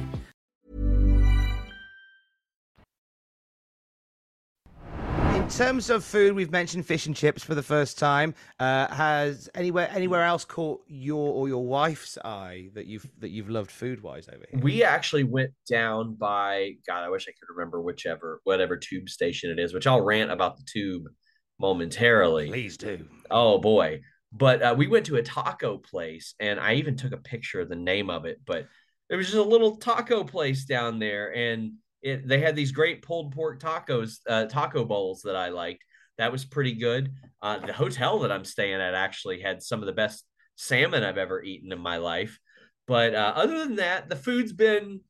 In 5.50 5.66
terms 5.66 5.90
of 5.90 6.04
food, 6.04 6.34
we've 6.34 6.52
mentioned 6.52 6.86
fish 6.86 7.06
and 7.06 7.16
chips 7.16 7.42
for 7.42 7.56
the 7.56 7.62
first 7.62 7.98
time. 7.98 8.34
Uh, 8.60 8.86
has 8.94 9.50
anywhere 9.54 9.90
anywhere 9.92 10.24
else 10.24 10.44
caught 10.44 10.80
your 10.86 11.34
or 11.34 11.48
your 11.48 11.66
wife's 11.66 12.16
eye 12.24 12.70
that 12.74 12.86
you've 12.86 13.06
that 13.18 13.30
you've 13.30 13.50
loved 13.50 13.70
food 13.70 14.00
wise 14.00 14.28
over 14.28 14.44
here? 14.48 14.60
We 14.60 14.84
actually 14.84 15.24
went 15.24 15.50
down 15.68 16.14
by 16.14 16.76
God. 16.86 17.02
I 17.02 17.08
wish 17.08 17.26
I 17.26 17.32
could 17.32 17.52
remember 17.52 17.82
whichever 17.82 18.40
whatever 18.44 18.76
tube 18.76 19.08
station 19.08 19.50
it 19.50 19.58
is, 19.58 19.74
which 19.74 19.88
I'll 19.88 20.00
rant 20.00 20.30
about 20.30 20.56
the 20.56 20.62
tube 20.72 21.08
momentarily. 21.60 22.48
Please 22.48 22.76
do. 22.76 23.06
Oh 23.30 23.58
boy. 23.58 24.00
But 24.32 24.62
uh, 24.62 24.74
we 24.76 24.86
went 24.86 25.06
to 25.06 25.16
a 25.16 25.22
taco 25.22 25.78
place 25.78 26.34
and 26.40 26.58
I 26.58 26.74
even 26.74 26.96
took 26.96 27.12
a 27.12 27.18
picture 27.18 27.60
of 27.60 27.68
the 27.68 27.76
name 27.76 28.10
of 28.10 28.24
it. 28.24 28.40
But 28.44 28.66
it 29.08 29.16
was 29.16 29.26
just 29.26 29.38
a 29.38 29.42
little 29.42 29.76
taco 29.76 30.24
place 30.24 30.64
down 30.64 30.98
there 30.98 31.34
and 31.34 31.72
it, 32.02 32.26
they 32.26 32.40
had 32.40 32.56
these 32.56 32.72
great 32.72 33.02
pulled 33.02 33.32
pork 33.32 33.60
tacos, 33.60 34.18
uh, 34.28 34.46
taco 34.46 34.84
bowls 34.84 35.22
that 35.22 35.36
I 35.36 35.50
liked. 35.50 35.84
That 36.18 36.32
was 36.32 36.44
pretty 36.44 36.74
good. 36.74 37.12
Uh, 37.42 37.58
the 37.58 37.72
hotel 37.72 38.20
that 38.20 38.32
I'm 38.32 38.44
staying 38.44 38.80
at 38.80 38.94
actually 38.94 39.40
had 39.40 39.62
some 39.62 39.80
of 39.80 39.86
the 39.86 39.92
best 39.92 40.24
salmon 40.56 41.02
I've 41.02 41.18
ever 41.18 41.42
eaten 41.42 41.72
in 41.72 41.80
my 41.80 41.98
life. 41.98 42.38
But 42.86 43.14
uh, 43.14 43.32
other 43.36 43.58
than 43.58 43.76
that, 43.76 44.08
the 44.08 44.16
food's 44.16 44.52
been 44.52 45.00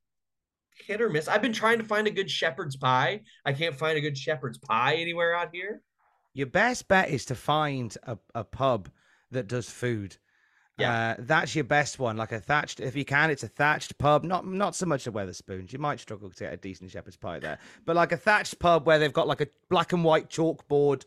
hit 0.87 1.01
or 1.01 1.11
miss. 1.11 1.29
I've 1.29 1.43
been 1.43 1.53
trying 1.53 1.79
to 1.79 1.85
find 1.85 2.07
a 2.07 2.13
good 2.13 2.31
shepherd's 2.31 2.77
pie. 2.77 3.23
I 3.45 3.53
can't 3.53 3.77
find 3.77 3.99
a 3.99 4.01
good 4.01 4.17
shepherd's 4.17 4.59
pie 4.59 4.95
anywhere 4.95 5.35
out 5.35 5.51
here. 5.53 5.83
Your 6.33 6.47
best 6.47 6.89
bet 6.89 7.11
is 7.11 7.25
to 7.27 7.35
find 7.35 7.97
a, 8.05 8.19
a 8.35 8.45
pub 8.45 8.89
that 9.31 9.49
does 9.49 9.69
food. 9.69 10.17
Yeah. 10.79 11.11
Uh, 11.11 11.15
that's 11.19 11.55
your 11.55 11.65
best 11.65 11.99
one. 11.99 12.17
Like 12.17 12.33
a 12.33 12.41
thatched, 12.41 12.81
if 12.81 12.97
you 12.97 13.05
can, 13.05 13.31
it's 13.31 13.43
a 13.43 13.49
thatched 13.49 13.99
pub. 13.99 14.25
Not 14.25 14.47
not 14.47 14.75
so 14.75 14.87
much 14.87 15.07
a 15.07 15.13
Wetherspoons. 15.13 15.73
You 15.73 15.79
might 15.79 16.01
struggle 16.01 16.31
to 16.31 16.37
get 16.37 16.53
a 16.53 16.57
decent 16.57 16.91
shepherd's 16.91 17.17
pie 17.17 17.39
there, 17.39 17.59
but 17.85 17.97
like 17.97 18.13
a 18.13 18.17
thatched 18.17 18.59
pub 18.59 18.87
where 18.87 18.99
they've 18.99 19.13
got 19.13 19.29
like 19.29 19.41
a 19.43 19.49
black 19.69 19.93
and 19.93 20.05
white 20.05 20.31
chalkboard. 20.31 21.05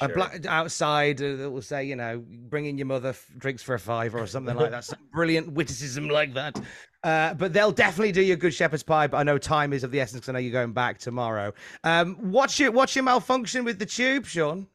A 0.00 0.08
black 0.08 0.44
outside 0.46 1.22
uh, 1.22 1.36
that 1.36 1.50
will 1.50 1.62
say, 1.62 1.84
you 1.84 1.96
know, 1.96 2.24
bring 2.26 2.66
in 2.66 2.76
your 2.76 2.86
mother 2.86 3.10
f- 3.10 3.30
drinks 3.38 3.62
for 3.62 3.74
a 3.74 3.78
fiver 3.78 4.18
or 4.18 4.26
something 4.26 4.56
like 4.56 4.70
that. 4.70 4.84
Some 4.84 4.98
brilliant 5.12 5.52
witticism 5.52 6.08
like 6.08 6.34
that. 6.34 6.60
Uh, 7.04 7.34
but 7.34 7.52
they'll 7.52 7.70
definitely 7.70 8.12
do 8.12 8.22
you 8.22 8.34
a 8.34 8.36
good 8.36 8.52
shepherd's 8.52 8.82
pie. 8.82 9.06
But 9.06 9.18
I 9.18 9.22
know 9.22 9.38
time 9.38 9.72
is 9.72 9.84
of 9.84 9.90
the 9.90 10.00
essence. 10.00 10.28
I 10.28 10.32
know 10.32 10.38
you're 10.40 10.52
going 10.52 10.72
back 10.72 10.98
tomorrow. 10.98 11.52
Um, 11.84 12.16
what's 12.16 12.58
your 12.58 12.72
what's 12.72 12.96
your 12.96 13.04
malfunction 13.04 13.64
with 13.64 13.78
the 13.78 13.86
tube, 13.86 14.26
Sean? 14.26 14.66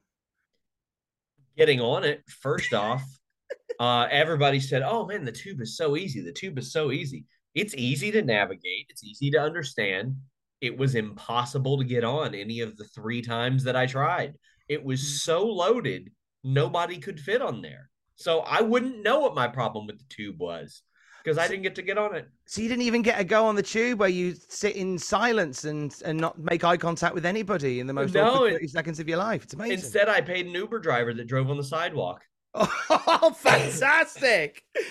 getting 1.59 1.81
on 1.81 2.05
it 2.05 2.23
first 2.41 2.73
off 2.73 3.03
uh 3.81 4.07
everybody 4.09 4.61
said 4.61 4.81
oh 4.81 5.05
man 5.05 5.25
the 5.25 5.31
tube 5.31 5.59
is 5.59 5.75
so 5.75 5.97
easy 5.97 6.21
the 6.21 6.31
tube 6.31 6.57
is 6.57 6.71
so 6.71 6.89
easy 6.89 7.25
it's 7.53 7.75
easy 7.75 8.11
to 8.11 8.21
navigate 8.21 8.85
it's 8.87 9.03
easy 9.03 9.29
to 9.29 9.37
understand 9.37 10.15
it 10.61 10.75
was 10.75 10.95
impossible 10.95 11.77
to 11.77 11.83
get 11.83 12.05
on 12.05 12.33
any 12.33 12.61
of 12.61 12.77
the 12.77 12.85
three 12.85 13.21
times 13.21 13.61
that 13.61 13.75
i 13.75 13.85
tried 13.85 14.33
it 14.69 14.83
was 14.83 15.01
mm-hmm. 15.01 15.15
so 15.17 15.45
loaded 15.45 16.11
nobody 16.43 16.97
could 16.97 17.19
fit 17.19 17.41
on 17.41 17.61
there 17.61 17.89
so 18.15 18.39
i 18.41 18.61
wouldn't 18.61 19.03
know 19.03 19.19
what 19.19 19.35
my 19.35 19.47
problem 19.47 19.85
with 19.85 19.97
the 19.97 20.05
tube 20.07 20.39
was 20.39 20.83
because 21.21 21.37
i 21.37 21.47
didn't 21.47 21.63
get 21.63 21.75
to 21.75 21.81
get 21.81 21.97
on 21.97 22.15
it 22.15 22.29
So 22.45 22.61
you 22.61 22.69
didn't 22.69 22.83
even 22.83 23.01
get 23.01 23.19
a 23.19 23.23
go 23.25 23.45
on 23.45 23.55
the 23.55 23.63
tube 23.63 23.99
where 23.99 24.09
you 24.09 24.35
sit 24.47 24.77
in 24.77 24.97
silence 24.97 25.65
and 25.65 25.93
and 26.05 26.17
not 26.17 26.39
make 26.39 26.63
eye 26.63 26.77
contact 26.77 27.13
with 27.13 27.25
anybody 27.25 27.81
in 27.81 27.87
the 27.87 27.93
most 27.93 28.13
No, 28.13 28.35
awkward 28.35 28.53
it- 28.53 28.59
30 28.61 28.67
seconds 28.67 28.99
of 29.01 29.09
your 29.09 29.17
life. 29.17 29.43
It's 29.43 29.53
amazing. 29.53 29.73
instead 29.73 30.07
i 30.07 30.21
paid 30.21 30.45
an 30.45 30.53
uber 30.53 30.79
driver 30.79 31.13
that 31.13 31.27
drove 31.27 31.49
on 31.49 31.57
the 31.57 31.63
sidewalk 31.63 32.21
oh, 32.55 33.35
fantastic! 33.37 34.63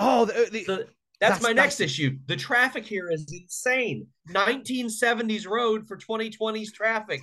Oh, 0.00 0.26
the, 0.26 0.48
the, 0.52 0.62
So 0.62 0.84
that's, 1.20 1.38
That's- 1.38 1.42
my 1.42 1.52
next 1.52 1.80
issue. 1.80 2.16
The 2.26 2.36
traffic 2.36 2.86
here 2.86 3.10
is 3.10 3.26
insane. 3.32 4.06
1970s 4.30 5.48
road 5.48 5.86
for 5.86 5.96
2020s 5.96 6.72
traffic. 6.72 7.20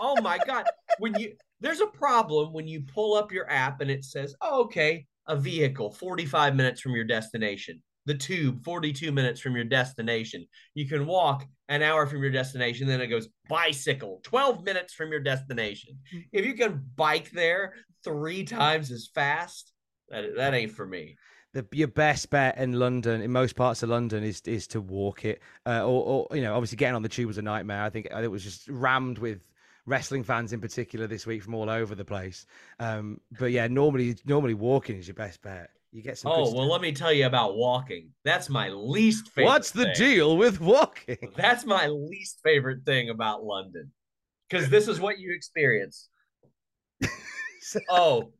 oh 0.00 0.20
my 0.20 0.38
god. 0.46 0.66
When 0.98 1.18
you 1.18 1.34
there's 1.60 1.80
a 1.80 1.86
problem 1.86 2.52
when 2.52 2.66
you 2.66 2.82
pull 2.82 3.14
up 3.14 3.32
your 3.32 3.50
app 3.50 3.80
and 3.80 3.90
it 3.90 4.04
says, 4.04 4.34
oh, 4.40 4.62
"Okay, 4.64 5.06
a 5.26 5.36
vehicle 5.36 5.92
45 5.92 6.54
minutes 6.54 6.80
from 6.80 6.92
your 6.92 7.04
destination." 7.04 7.82
The 8.04 8.14
tube 8.14 8.64
42 8.64 9.12
minutes 9.12 9.40
from 9.40 9.54
your 9.54 9.64
destination. 9.64 10.44
You 10.74 10.88
can 10.88 11.06
walk 11.06 11.46
an 11.68 11.82
hour 11.82 12.04
from 12.06 12.20
your 12.20 12.32
destination 12.32 12.88
then 12.88 13.00
it 13.00 13.06
goes 13.06 13.28
bicycle 13.48 14.20
12 14.24 14.64
minutes 14.64 14.92
from 14.92 15.10
your 15.10 15.20
destination. 15.20 15.98
Hmm. 16.12 16.18
If 16.32 16.44
you 16.44 16.54
can 16.54 16.84
bike 16.96 17.30
there 17.30 17.74
3 18.04 18.44
times 18.44 18.90
as 18.90 19.08
fast, 19.14 19.72
that 20.08 20.36
that 20.36 20.54
ain't 20.54 20.72
for 20.72 20.86
me. 20.86 21.16
The 21.52 21.66
your 21.72 21.88
best 21.88 22.30
bet 22.30 22.56
in 22.58 22.72
London, 22.72 23.20
in 23.20 23.30
most 23.30 23.56
parts 23.56 23.82
of 23.82 23.90
London, 23.90 24.24
is 24.24 24.40
is 24.42 24.66
to 24.68 24.80
walk 24.80 25.24
it. 25.24 25.40
Uh, 25.66 25.84
or, 25.84 26.28
or 26.30 26.36
you 26.36 26.42
know, 26.42 26.54
obviously 26.54 26.76
getting 26.76 26.94
on 26.94 27.02
the 27.02 27.08
tube 27.08 27.26
was 27.26 27.38
a 27.38 27.42
nightmare. 27.42 27.82
I 27.82 27.90
think 27.90 28.06
it 28.06 28.30
was 28.30 28.42
just 28.42 28.68
rammed 28.68 29.18
with 29.18 29.40
wrestling 29.86 30.22
fans 30.22 30.52
in 30.52 30.60
particular 30.60 31.06
this 31.06 31.26
week 31.26 31.42
from 31.42 31.54
all 31.54 31.68
over 31.68 31.94
the 31.94 32.04
place. 32.04 32.46
Um, 32.78 33.20
but 33.38 33.52
yeah, 33.52 33.66
normally 33.66 34.16
normally 34.24 34.54
walking 34.54 34.98
is 34.98 35.08
your 35.08 35.14
best 35.14 35.42
bet. 35.42 35.70
You 35.92 36.02
get 36.02 36.16
some. 36.16 36.32
Oh, 36.32 36.50
well, 36.54 36.70
let 36.70 36.80
me 36.80 36.92
tell 36.92 37.12
you 37.12 37.26
about 37.26 37.54
walking. 37.56 38.08
That's 38.24 38.48
my 38.48 38.70
least 38.70 39.28
favorite. 39.28 39.50
What's 39.50 39.72
the 39.72 39.84
thing. 39.84 39.94
deal 39.96 40.36
with 40.38 40.58
walking? 40.58 41.18
That's 41.36 41.66
my 41.66 41.86
least 41.86 42.40
favorite 42.42 42.86
thing 42.86 43.10
about 43.10 43.44
London. 43.44 43.92
Because 44.48 44.70
this 44.70 44.88
is 44.88 45.00
what 45.00 45.18
you 45.18 45.34
experience. 45.34 46.08
Oh. 47.88 48.32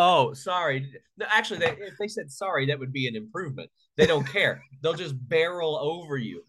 Oh, 0.00 0.32
sorry. 0.32 0.92
No, 1.16 1.26
actually, 1.28 1.58
they, 1.58 1.72
if 1.80 1.98
they 1.98 2.06
said 2.06 2.30
sorry, 2.30 2.66
that 2.66 2.78
would 2.78 2.92
be 2.92 3.08
an 3.08 3.16
improvement. 3.16 3.68
They 3.96 4.06
don't 4.06 4.26
care. 4.26 4.62
They'll 4.80 4.94
just 4.94 5.16
barrel 5.28 5.76
over 5.76 6.16
you. 6.16 6.44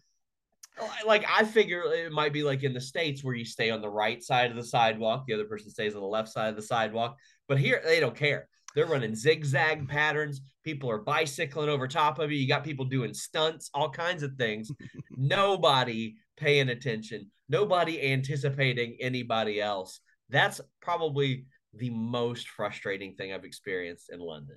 Like 1.04 1.24
I 1.28 1.42
figure 1.42 1.82
it 1.92 2.12
might 2.12 2.32
be 2.32 2.44
like 2.44 2.62
in 2.62 2.72
the 2.72 2.80
states 2.80 3.24
where 3.24 3.34
you 3.34 3.44
stay 3.44 3.70
on 3.70 3.82
the 3.82 3.90
right 3.90 4.22
side 4.22 4.50
of 4.50 4.56
the 4.56 4.62
sidewalk, 4.62 5.24
the 5.26 5.34
other 5.34 5.46
person 5.46 5.68
stays 5.68 5.96
on 5.96 6.00
the 6.00 6.06
left 6.06 6.28
side 6.28 6.48
of 6.48 6.54
the 6.54 6.62
sidewalk. 6.62 7.16
But 7.48 7.58
here 7.58 7.82
they 7.84 7.98
don't 7.98 8.14
care. 8.14 8.48
They're 8.76 8.86
running 8.86 9.16
zigzag 9.16 9.88
patterns. 9.88 10.40
People 10.64 10.88
are 10.88 10.98
bicycling 10.98 11.68
over 11.68 11.88
top 11.88 12.20
of 12.20 12.30
you. 12.30 12.38
You 12.38 12.46
got 12.46 12.62
people 12.62 12.84
doing 12.84 13.12
stunts, 13.12 13.68
all 13.74 13.90
kinds 13.90 14.22
of 14.22 14.36
things. 14.36 14.70
Nobody 15.16 16.14
paying 16.36 16.68
attention. 16.68 17.28
Nobody 17.48 18.12
anticipating 18.12 18.96
anybody 19.00 19.60
else. 19.60 20.00
That's 20.28 20.60
probably 20.80 21.46
the 21.74 21.90
most 21.90 22.48
frustrating 22.48 23.14
thing 23.14 23.32
I've 23.32 23.44
experienced 23.44 24.10
in 24.10 24.20
London. 24.20 24.56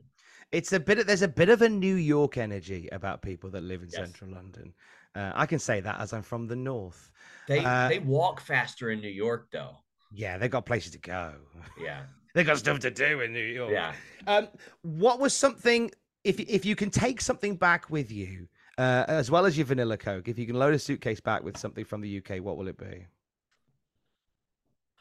It's 0.52 0.74
a 0.74 0.80
bit. 0.80 1.00
Of, 1.00 1.08
there's 1.08 1.22
a 1.22 1.28
bit 1.28 1.50
of 1.50 1.62
a 1.62 1.70
New 1.70 1.96
York 1.96 2.38
energy 2.38 2.90
about 2.92 3.22
people 3.22 3.50
that 3.52 3.62
live 3.62 3.82
in 3.82 3.90
Yes. 3.90 3.98
central 3.98 4.32
London. 4.32 4.74
Uh, 5.16 5.32
I 5.36 5.46
can 5.46 5.60
say 5.60 5.80
that 5.80 6.00
as 6.00 6.14
I'm 6.14 6.24
from 6.24 6.48
the 6.48 6.56
north. 6.56 7.12
They 7.48 7.60
Uh, 7.60 7.90
they 7.90 8.00
walk 8.00 8.42
faster 8.42 8.90
in 8.92 9.00
New 9.00 9.10
York 9.10 9.50
though. 9.52 9.78
Yeah, 10.12 10.38
they've 10.38 10.52
got 10.52 10.66
places 10.66 10.92
to 10.94 11.00
go. 11.00 11.36
Yeah. 11.80 12.04
They've 12.36 12.48
got 12.48 12.58
stuff 12.58 12.80
to 12.80 12.90
do 12.90 13.22
in 13.22 13.32
New 13.32 13.46
York. 13.46 13.72
Yeah. 13.72 13.94
Um, 14.26 14.48
what 14.82 15.20
was 15.20 15.36
something 15.36 15.92
if 16.24 16.40
if 16.40 16.66
you 16.66 16.76
can 16.76 16.90
take 16.90 17.22
something 17.22 17.56
back 17.56 17.92
with 17.92 18.12
you, 18.12 18.48
uh, 18.80 19.06
as 19.08 19.30
well 19.30 19.46
as 19.46 19.56
your 19.56 19.68
vanilla 19.68 19.98
coke, 19.98 20.28
if 20.28 20.40
you 20.40 20.48
can 20.48 20.56
load 20.56 20.74
a 20.74 20.80
suitcase 20.80 21.20
back 21.20 21.44
with 21.44 21.58
something 21.58 21.86
from 21.86 22.02
the 22.02 22.18
UK, 22.18 22.42
what 22.42 22.58
will 22.58 22.68
it 22.68 22.78
be? 22.78 23.06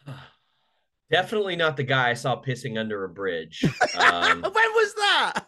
Definitely 1.12 1.54
not 1.54 1.76
the 1.76 1.84
guy 1.84 2.10
I 2.10 2.14
saw 2.14 2.40
pissing 2.42 2.78
under 2.78 3.04
a 3.04 3.08
bridge. 3.08 3.64
Um, 3.98 4.40
when 4.42 4.52
was 4.52 4.94
that? 4.94 5.44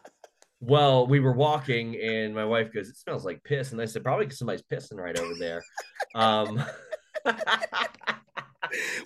well, 0.60 1.06
we 1.06 1.18
were 1.20 1.32
walking 1.32 1.96
and 2.00 2.34
my 2.34 2.44
wife 2.44 2.72
goes, 2.72 2.88
It 2.88 2.96
smells 2.96 3.24
like 3.24 3.42
piss. 3.44 3.72
And 3.72 3.80
I 3.80 3.86
said, 3.86 4.04
Probably 4.04 4.28
somebody's 4.30 4.62
pissing 4.62 4.96
right 4.98 5.18
over 5.18 5.34
there. 5.38 5.62
Um, 6.14 6.62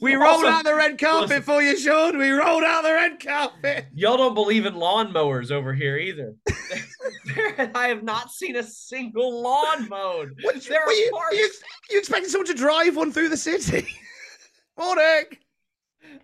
We 0.01 0.15
Also- 0.15 0.25
rolled 0.25 0.45
out 0.47 0.65
the 0.65 0.75
red 0.75 0.99
carpet 0.99 1.29
listen. 1.31 1.43
for 1.43 1.61
you, 1.61 1.77
Sean. 1.77 2.17
We 2.17 2.31
rolled 2.31 2.63
out 2.63 2.83
the 2.85 2.93
red 2.93 3.21
carpet. 3.21 3.87
Y'all 3.93 4.17
don't 4.17 4.35
believe 4.35 4.67
in 4.67 4.75
lawnmowers 4.75 5.51
over 5.51 5.75
here 5.75 5.97
either. 5.99 6.35
I 7.75 7.89
have 7.89 8.03
not 8.05 8.31
seen 8.31 8.55
a 8.57 8.63
single 8.63 9.43
lawn 9.43 9.89
mowed. 9.89 10.39
What, 10.43 10.63
There 10.63 10.81
are 10.83 10.93
you, 10.93 11.11
parts- 11.11 11.37
you, 11.37 11.51
you 11.91 11.99
expecting 11.99 12.31
someone 12.31 12.47
to 12.47 12.55
drive 12.55 12.97
one 12.97 13.13
through 13.13 13.29
the 13.31 13.37
city? 13.37 13.89
Morning. 14.79 15.25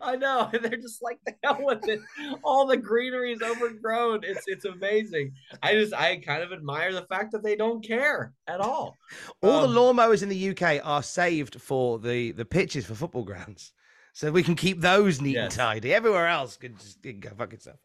I 0.01 0.17
know. 0.17 0.51
They're 0.53 0.77
just 0.77 1.03
like 1.03 1.19
the 1.27 1.35
hell 1.43 1.59
with 1.61 1.87
it. 1.89 2.01
All 2.43 2.67
the 2.67 2.77
greenery 2.77 3.33
is 3.33 3.43
overgrown. 3.43 4.21
It's 4.25 4.43
it's 4.47 4.65
amazing. 4.65 5.33
I 5.63 5.75
just 5.75 5.95
I 5.95 6.17
kind 6.17 6.43
of 6.43 6.53
admire 6.53 6.93
the 6.93 7.07
fact 7.07 7.33
that 7.33 7.43
they 7.43 7.57
don't 7.57 7.85
care 7.85 8.33
at 8.47 8.61
all. 8.61 8.97
All 9.43 9.65
Um, 9.65 9.73
the 9.73 9.81
lawnmowers 9.81 10.23
in 10.23 10.29
the 10.29 10.51
UK 10.51 10.81
are 10.85 11.03
saved 11.03 11.61
for 11.61 11.99
the 11.99 12.33
the 12.33 12.45
pitches 12.45 12.87
for 12.87 12.95
football 12.95 13.25
grounds, 13.25 13.73
so 14.13 14.31
we 14.31 14.43
can 14.43 14.55
keep 14.55 14.81
those 14.81 15.21
neat 15.21 15.37
and 15.37 15.51
tidy. 15.53 15.93
Everywhere 15.95 16.29
else 16.29 16.57
could 16.57 16.79
just 16.79 17.01
go 17.03 17.31
fuck 17.37 17.53
itself. 17.53 17.79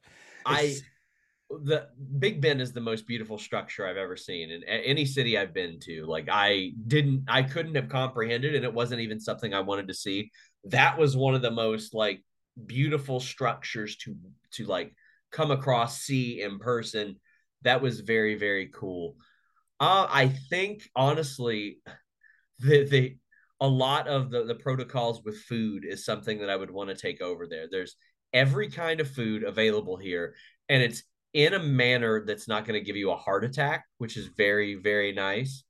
I 0.46 0.62
It's- 0.62 0.82
the 1.50 1.88
Big 2.20 2.42
Ben 2.42 2.62
is 2.62 2.74
the 2.74 2.82
most 2.82 3.08
beautiful 3.08 3.38
structure 3.38 3.88
I've 3.88 3.98
ever 3.98 4.16
seen 4.16 4.52
in 4.52 4.64
any 4.64 5.06
city 5.06 5.38
I've 5.38 5.54
been 5.54 5.80
to. 5.82 6.06
Like 6.06 6.28
I 6.32 6.72
didn't, 6.88 7.26
I 7.28 7.44
couldn't 7.44 7.76
have 7.76 7.90
comprehended, 7.90 8.56
and 8.56 8.64
it 8.64 8.74
wasn't 8.74 9.02
even 9.02 9.20
something 9.20 9.54
I 9.54 9.62
wanted 9.62 9.88
to 9.88 9.94
see. 9.94 10.32
That 10.66 10.98
was 10.98 11.18
one 11.18 11.34
of 11.34 11.42
the 11.42 11.52
most 11.52 11.94
like 11.94 12.24
beautiful 12.66 13.20
structures 13.20 13.98
to 13.98 14.16
to 14.52 14.66
like 14.66 14.94
come 15.32 15.50
across, 15.52 16.02
see 16.02 16.42
in 16.42 16.60
person. 16.60 17.16
That 17.64 17.82
was 17.82 18.02
very 18.02 18.36
very 18.36 18.70
cool. 18.72 19.16
Uh, 19.80 20.08
I 20.10 20.28
think 20.28 20.84
honestly, 20.96 21.80
the 22.60 22.88
the 22.88 23.18
a 23.60 23.68
lot 23.68 24.08
of 24.08 24.30
the 24.30 24.44
the 24.44 24.56
protocols 24.56 25.24
with 25.24 25.40
food 25.40 25.84
is 25.84 26.06
something 26.06 26.40
that 26.40 26.50
I 26.50 26.56
would 26.56 26.72
want 26.72 26.90
to 26.90 26.96
take 26.96 27.22
over 27.22 27.48
there. 27.48 27.66
There's 27.70 27.96
every 28.34 28.70
kind 28.70 29.00
of 29.00 29.10
food 29.10 29.44
available 29.44 29.98
here, 29.98 30.36
and 30.70 30.84
it's 30.84 31.04
in 31.34 31.54
a 31.54 31.60
manner 31.60 32.26
that's 32.26 32.48
not 32.48 32.66
going 32.66 32.80
to 32.80 32.86
give 32.86 32.96
you 32.96 33.12
a 33.12 33.16
heart 33.16 33.46
attack, 33.46 33.86
which 33.98 34.18
is 34.18 34.30
very, 34.38 34.76
very 34.76 35.12
nice. 35.12 35.64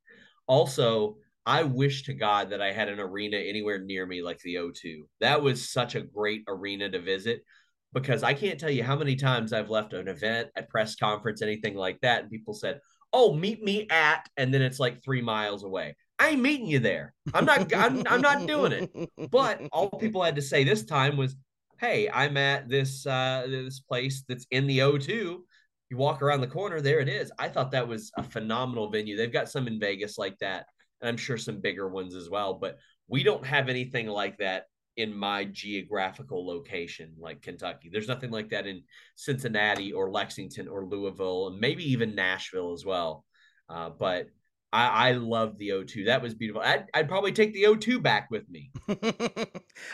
Also, 0.46 1.16
I 1.46 1.62
wish 1.62 2.04
to 2.04 2.14
God 2.14 2.50
that 2.50 2.62
I 2.62 2.72
had 2.72 2.88
an 2.88 3.00
arena 3.00 3.36
anywhere 3.36 3.78
near 3.78 4.06
me 4.06 4.22
like 4.22 4.38
the 4.40 4.56
O2. 4.56 5.02
That 5.20 5.42
was 5.42 5.70
such 5.70 5.94
a 5.94 6.00
great 6.00 6.42
arena 6.48 6.90
to 6.90 7.00
visit 7.00 7.42
because 7.92 8.22
I 8.22 8.34
can't 8.34 8.58
tell 8.58 8.70
you 8.70 8.84
how 8.84 8.96
many 8.96 9.16
times 9.16 9.52
I've 9.52 9.70
left 9.70 9.92
an 9.92 10.08
event, 10.08 10.48
a 10.56 10.62
press 10.62 10.96
conference, 10.96 11.42
anything 11.42 11.74
like 11.74 12.00
that, 12.02 12.22
and 12.22 12.30
people 12.30 12.54
said, 12.54 12.80
"Oh, 13.12 13.34
meet 13.34 13.62
me 13.62 13.86
at," 13.90 14.28
and 14.36 14.52
then 14.52 14.62
it's 14.62 14.78
like 14.78 15.02
three 15.02 15.22
miles 15.22 15.64
away. 15.64 15.96
I 16.18 16.30
ain't 16.30 16.42
meeting 16.42 16.66
you 16.66 16.78
there. 16.78 17.14
I'm 17.34 17.44
not. 17.44 17.74
I'm, 17.74 18.02
I'm 18.06 18.20
not 18.20 18.46
doing 18.46 18.72
it. 18.72 19.30
But 19.30 19.62
all 19.72 19.90
people 19.90 20.22
had 20.22 20.36
to 20.36 20.42
say 20.42 20.64
this 20.64 20.84
time 20.84 21.16
was, 21.16 21.36
"Hey, 21.80 22.08
I'm 22.08 22.36
at 22.36 22.68
this 22.68 23.06
uh, 23.06 23.46
this 23.48 23.80
place 23.80 24.24
that's 24.28 24.46
in 24.50 24.66
the 24.66 24.80
O2. 24.80 25.38
You 25.90 25.96
walk 25.96 26.22
around 26.22 26.40
the 26.40 26.46
corner, 26.46 26.80
there 26.80 27.00
it 27.00 27.08
is." 27.08 27.32
I 27.38 27.48
thought 27.48 27.72
that 27.72 27.88
was 27.88 28.10
a 28.16 28.22
phenomenal 28.22 28.90
venue. 28.90 29.16
They've 29.16 29.32
got 29.32 29.50
some 29.50 29.66
in 29.66 29.78
Vegas 29.78 30.16
like 30.16 30.38
that, 30.38 30.66
and 31.00 31.08
I'm 31.08 31.16
sure 31.16 31.36
some 31.36 31.60
bigger 31.60 31.88
ones 31.88 32.14
as 32.14 32.30
well. 32.30 32.54
But 32.54 32.78
we 33.08 33.22
don't 33.22 33.44
have 33.44 33.68
anything 33.68 34.06
like 34.06 34.38
that 34.38 34.64
in 34.96 35.14
my 35.14 35.44
geographical 35.44 36.46
location, 36.46 37.14
like 37.18 37.42
Kentucky. 37.42 37.90
There's 37.90 38.08
nothing 38.08 38.30
like 38.30 38.50
that 38.50 38.66
in 38.66 38.82
Cincinnati 39.16 39.92
or 39.92 40.10
Lexington 40.10 40.68
or 40.68 40.86
Louisville, 40.86 41.48
and 41.48 41.60
maybe 41.60 41.90
even 41.92 42.14
Nashville 42.14 42.72
as 42.72 42.84
well. 42.84 43.24
Uh, 43.68 43.90
but 43.90 44.28
I, 44.72 45.08
I 45.08 45.12
love 45.12 45.58
the 45.58 45.70
O2. 45.70 46.06
That 46.06 46.22
was 46.22 46.34
beautiful. 46.34 46.62
I'd, 46.62 46.86
I'd 46.94 47.08
probably 47.08 47.32
take 47.32 47.52
the 47.52 47.64
O2 47.64 48.02
back 48.02 48.30
with 48.30 48.48
me. 48.48 48.70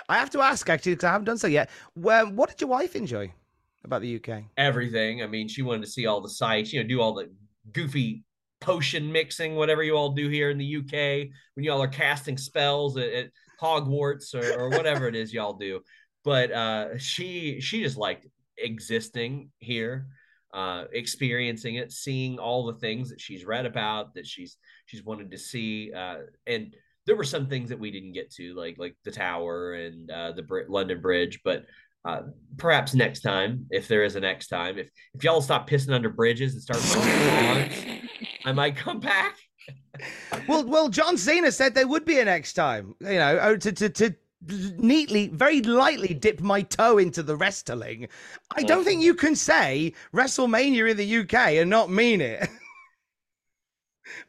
I 0.09 0.19
have 0.19 0.31
to 0.31 0.41
ask 0.41 0.69
actually 0.69 0.93
because 0.93 1.05
I 1.05 1.13
haven't 1.13 1.27
done 1.27 1.39
so 1.39 1.47
yet. 1.47 1.71
Well, 1.95 2.31
what 2.33 2.51
did 2.51 2.61
your 2.61 2.71
wife 2.71 2.97
enjoy 2.97 3.33
about 3.87 4.03
the 4.03 4.17
UK? 4.17 4.45
Everything. 4.57 5.23
I 5.23 5.27
mean, 5.27 5.49
she 5.49 5.63
wanted 5.63 5.83
to 5.83 5.91
see 5.91 6.07
all 6.07 6.21
the 6.21 6.29
sites, 6.29 6.73
you 6.73 6.83
know, 6.83 6.89
do 6.89 7.01
all 7.01 7.15
the 7.15 7.31
goofy 7.73 8.25
potion 8.61 9.11
mixing, 9.11 9.55
whatever 9.55 9.83
you 9.83 9.97
all 9.97 10.11
do 10.11 10.29
here 10.29 10.51
in 10.51 10.59
the 10.59 10.77
UK 10.77 11.29
when 11.55 11.65
y'all 11.65 11.83
are 11.83 11.89
casting 11.89 12.37
spells 12.37 12.97
at, 12.97 13.09
at 13.09 13.27
Hogwarts 13.61 14.35
or, 14.35 14.59
or 14.59 14.71
whatever 14.71 15.09
it 15.09 15.15
is 15.15 15.33
y'all 15.33 15.55
do. 15.55 15.81
But 16.25 16.51
uh, 16.53 16.99
she 16.99 17.61
she 17.61 17.83
just 17.83 17.97
liked 17.97 18.27
existing 18.59 19.51
here, 19.59 20.09
uh, 20.53 20.85
experiencing 20.93 21.77
it, 21.77 21.93
seeing 21.93 22.39
all 22.39 22.67
the 22.67 22.79
things 22.79 23.11
that 23.11 23.21
she's 23.21 23.45
read 23.45 23.67
about, 23.67 24.15
that 24.15 24.27
she's 24.27 24.57
she's 24.87 25.05
wanted 25.05 25.31
to 25.31 25.39
see, 25.39 25.93
uh, 25.93 26.19
and 26.47 26.75
there 27.07 27.17
were 27.17 27.25
some 27.25 27.47
things 27.47 27.69
that 27.69 27.79
we 27.79 27.93
didn't 27.93 28.13
get 28.13 28.33
to, 28.33 28.55
like 28.55 28.77
like 28.79 28.97
the 29.05 29.13
tower 29.13 29.75
and 29.75 30.11
uh, 30.11 30.33
the 30.33 30.43
Br- 30.43 30.69
London 30.69 31.01
Bridge, 31.01 31.41
but 31.45 31.65
uh, 32.07 32.23
perhaps 32.57 32.95
next 32.95 33.21
time, 33.21 33.67
if 33.71 33.89
there 33.89 34.05
is 34.05 34.15
a 34.17 34.21
next 34.21 34.49
time, 34.49 34.79
if 34.79 34.89
if 35.15 35.25
y'all 35.25 35.41
stop 35.41 35.69
pissing 35.69 35.93
under 35.93 36.09
bridges 36.09 36.55
and 36.55 36.63
start 36.63 36.81
lawns, 36.97 37.73
I 38.45 38.53
might 38.53 38.77
come 38.77 39.01
back. 39.01 39.37
well, 40.49 40.65
well, 40.65 40.89
John 40.89 41.17
Cena 41.17 41.51
said 41.51 41.75
there 41.75 41.89
would 41.89 42.05
be 42.05 42.21
a 42.21 42.25
next 42.25 42.53
time. 42.53 42.95
You 43.01 43.17
know, 43.17 43.39
oh, 43.43 43.57
to 43.57 43.73
to 43.73 43.89
to 43.89 44.15
neatly, 44.49 45.29
very 45.29 45.63
lightly 45.63 46.15
dip 46.15 46.41
my 46.41 46.63
toe 46.63 46.99
into 46.99 47.23
the 47.23 47.37
wrestling. 47.37 48.09
I 48.55 48.63
don't 48.63 48.85
think 48.85 49.03
you 49.03 49.15
can 49.15 49.35
say 49.35 49.93
WrestleMania 50.15 50.91
in 50.91 50.97
the 50.97 51.17
UK 51.19 51.35
and 51.57 51.71
not 51.71 51.91
mean 51.91 52.21
it. 52.21 52.49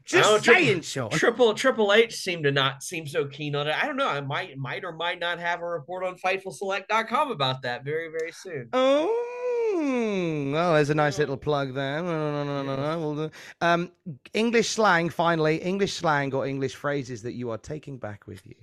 Just 0.05 0.29
Oh, 0.29 0.39
Tri- 0.39 0.53
saying, 0.55 0.81
Sean. 0.81 1.09
Triple 1.09 1.53
Triple 1.53 1.93
H 1.93 2.15
seemed 2.15 2.43
to 2.45 2.51
not 2.51 2.83
seem 2.83 3.05
so 3.07 3.25
keen 3.25 3.55
on 3.55 3.67
it. 3.67 3.75
I 3.75 3.85
don't 3.85 3.97
know. 3.97 4.07
I 4.09 4.21
might 4.21 4.57
might 4.57 4.83
or 4.83 4.91
might 4.91 5.19
not 5.19 5.39
have 5.39 5.61
a 5.61 5.65
report 5.65 6.03
on 6.03 6.15
FightfulSelect.com 6.17 7.31
about 7.31 7.61
that 7.61 7.83
very 7.83 8.09
very 8.09 8.31
soon. 8.31 8.69
Oh, 8.73 10.51
well, 10.51 10.73
there's 10.73 10.89
a 10.89 10.95
nice 10.95 11.19
little 11.19 11.37
plug 11.37 11.73
there. 11.73 12.01
No, 12.01 12.43
no, 12.43 12.63
no, 12.63 12.75
no, 12.75 13.13
no. 13.13 13.29
Um, 13.61 13.91
English 14.33 14.69
slang, 14.69 15.09
finally, 15.09 15.57
English 15.57 15.93
slang 15.93 16.33
or 16.33 16.47
English 16.47 16.75
phrases 16.75 17.21
that 17.23 17.33
you 17.33 17.51
are 17.51 17.57
taking 17.57 17.97
back 17.97 18.25
with 18.25 18.45
you. 18.45 18.55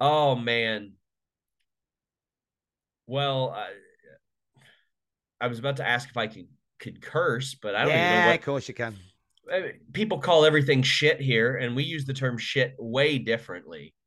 Oh 0.00 0.36
man. 0.36 0.92
Well, 3.06 3.50
I, 3.56 3.70
I 5.40 5.46
was 5.48 5.58
about 5.58 5.78
to 5.78 5.88
ask 5.88 6.08
if 6.08 6.16
I 6.16 6.26
could 6.26 6.46
could 6.78 7.02
curse, 7.02 7.54
but 7.60 7.74
I 7.74 7.80
don't 7.80 7.88
even 7.88 8.00
know 8.00 8.06
yeah, 8.06 8.26
what 8.28 8.38
of 8.38 8.44
course 8.44 8.68
you 8.68 8.74
can. 8.74 8.94
People 9.92 10.18
call 10.18 10.44
everything 10.44 10.82
shit 10.82 11.20
here, 11.20 11.56
and 11.56 11.74
we 11.74 11.82
use 11.82 12.04
the 12.04 12.14
term 12.14 12.38
shit 12.38 12.74
way 12.78 13.18
differently. 13.18 13.94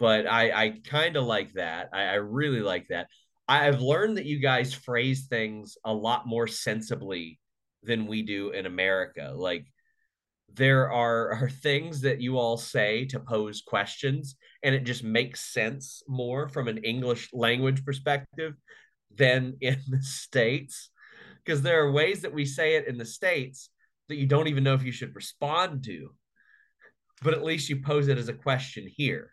But 0.00 0.26
I, 0.26 0.50
I 0.50 0.80
kind 0.84 1.14
of 1.14 1.26
like 1.26 1.52
that. 1.52 1.90
I, 1.92 2.02
I 2.02 2.14
really 2.14 2.58
like 2.58 2.88
that. 2.88 3.06
I've 3.46 3.80
learned 3.80 4.16
that 4.16 4.26
you 4.26 4.40
guys 4.40 4.74
phrase 4.74 5.28
things 5.28 5.78
a 5.84 5.94
lot 5.94 6.26
more 6.26 6.48
sensibly 6.48 7.38
than 7.84 8.08
we 8.08 8.22
do 8.22 8.50
in 8.50 8.66
America. 8.66 9.32
Like 9.32 9.66
there 10.52 10.90
are, 10.90 11.34
are 11.34 11.48
things 11.48 12.00
that 12.00 12.20
you 12.20 12.38
all 12.38 12.56
say 12.56 13.04
to 13.06 13.20
pose 13.20 13.62
questions, 13.64 14.36
and 14.62 14.74
it 14.74 14.84
just 14.84 15.04
makes 15.04 15.52
sense 15.52 16.02
more 16.08 16.48
from 16.48 16.66
an 16.66 16.78
English 16.78 17.28
language 17.32 17.84
perspective 17.84 18.54
than 19.14 19.56
in 19.60 19.78
the 19.88 20.02
States. 20.02 20.90
Because 21.44 21.62
there 21.62 21.84
are 21.84 21.92
ways 21.92 22.22
that 22.22 22.34
we 22.34 22.44
say 22.44 22.74
it 22.74 22.88
in 22.88 22.98
the 22.98 23.04
States 23.04 23.70
that 24.08 24.16
you 24.16 24.26
don't 24.26 24.48
even 24.48 24.64
know 24.64 24.74
if 24.74 24.82
you 24.82 24.92
should 24.92 25.14
respond 25.14 25.84
to. 25.84 26.10
But 27.22 27.34
at 27.34 27.44
least 27.44 27.68
you 27.68 27.80
pose 27.80 28.08
it 28.08 28.18
as 28.18 28.28
a 28.28 28.32
question 28.34 28.86
here. 28.86 29.30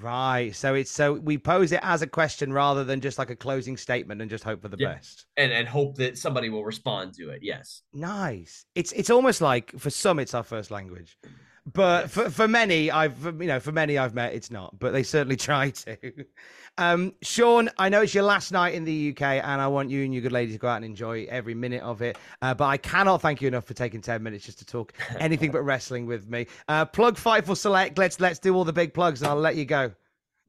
Right. 0.00 0.54
So 0.54 0.74
it's 0.74 0.90
so 0.90 1.14
we 1.14 1.36
pose 1.36 1.72
it 1.72 1.80
as 1.82 2.00
a 2.02 2.06
question 2.06 2.52
rather 2.52 2.84
than 2.84 3.00
just 3.00 3.18
like 3.18 3.30
a 3.30 3.36
closing 3.36 3.76
statement 3.76 4.20
and 4.22 4.30
just 4.30 4.44
hope 4.44 4.62
for 4.62 4.68
the 4.68 4.76
Yeah. 4.78 4.94
best. 4.94 5.26
And 5.36 5.52
and 5.52 5.68
hope 5.68 5.96
that 5.96 6.16
somebody 6.16 6.48
will 6.48 6.64
respond 6.64 7.14
to 7.14 7.30
it. 7.30 7.40
Yes. 7.42 7.82
Nice. 7.92 8.64
It's 8.74 8.92
it's 8.92 9.10
almost 9.10 9.40
like 9.40 9.78
for 9.78 9.90
some 9.90 10.18
it's 10.18 10.34
our 10.34 10.44
first 10.44 10.70
language. 10.70 11.18
But 11.70 12.10
for, 12.10 12.30
for 12.30 12.48
many 12.48 12.90
I've 12.90 13.22
you 13.24 13.46
know, 13.48 13.60
for 13.60 13.72
many 13.72 13.98
I've 13.98 14.14
met 14.14 14.34
it's 14.34 14.50
not, 14.50 14.78
but 14.78 14.92
they 14.92 15.02
certainly 15.02 15.36
try 15.48 15.70
to. 15.70 15.96
Um 16.78 17.14
Sean, 17.22 17.68
I 17.78 17.88
know 17.88 18.02
it's 18.02 18.14
your 18.14 18.24
last 18.24 18.50
night 18.52 18.74
in 18.74 18.84
the 18.84 19.10
UK 19.10 19.22
and 19.22 19.60
I 19.60 19.66
want 19.68 19.90
you 19.90 20.04
and 20.04 20.12
your 20.12 20.22
good 20.22 20.32
lady 20.32 20.52
to 20.52 20.58
go 20.58 20.68
out 20.68 20.76
and 20.76 20.84
enjoy 20.84 21.26
every 21.28 21.54
minute 21.54 21.82
of 21.82 22.00
it. 22.02 22.16
Uh, 22.40 22.54
but 22.54 22.64
I 22.64 22.76
cannot 22.76 23.20
thank 23.20 23.42
you 23.42 23.48
enough 23.48 23.64
for 23.64 23.74
taking 23.74 24.00
10 24.00 24.22
minutes 24.22 24.46
just 24.46 24.58
to 24.60 24.64
talk 24.64 24.94
anything 25.18 25.50
but 25.50 25.62
wrestling 25.62 26.06
with 26.06 26.28
me. 26.28 26.46
Uh 26.68 26.84
plug 26.84 27.16
Fightful 27.16 27.56
Select. 27.56 27.98
Let's 27.98 28.20
let's 28.20 28.38
do 28.38 28.54
all 28.54 28.64
the 28.64 28.72
big 28.72 28.94
plugs 28.94 29.22
and 29.22 29.30
I'll 29.30 29.36
let 29.36 29.56
you 29.56 29.64
go. 29.64 29.92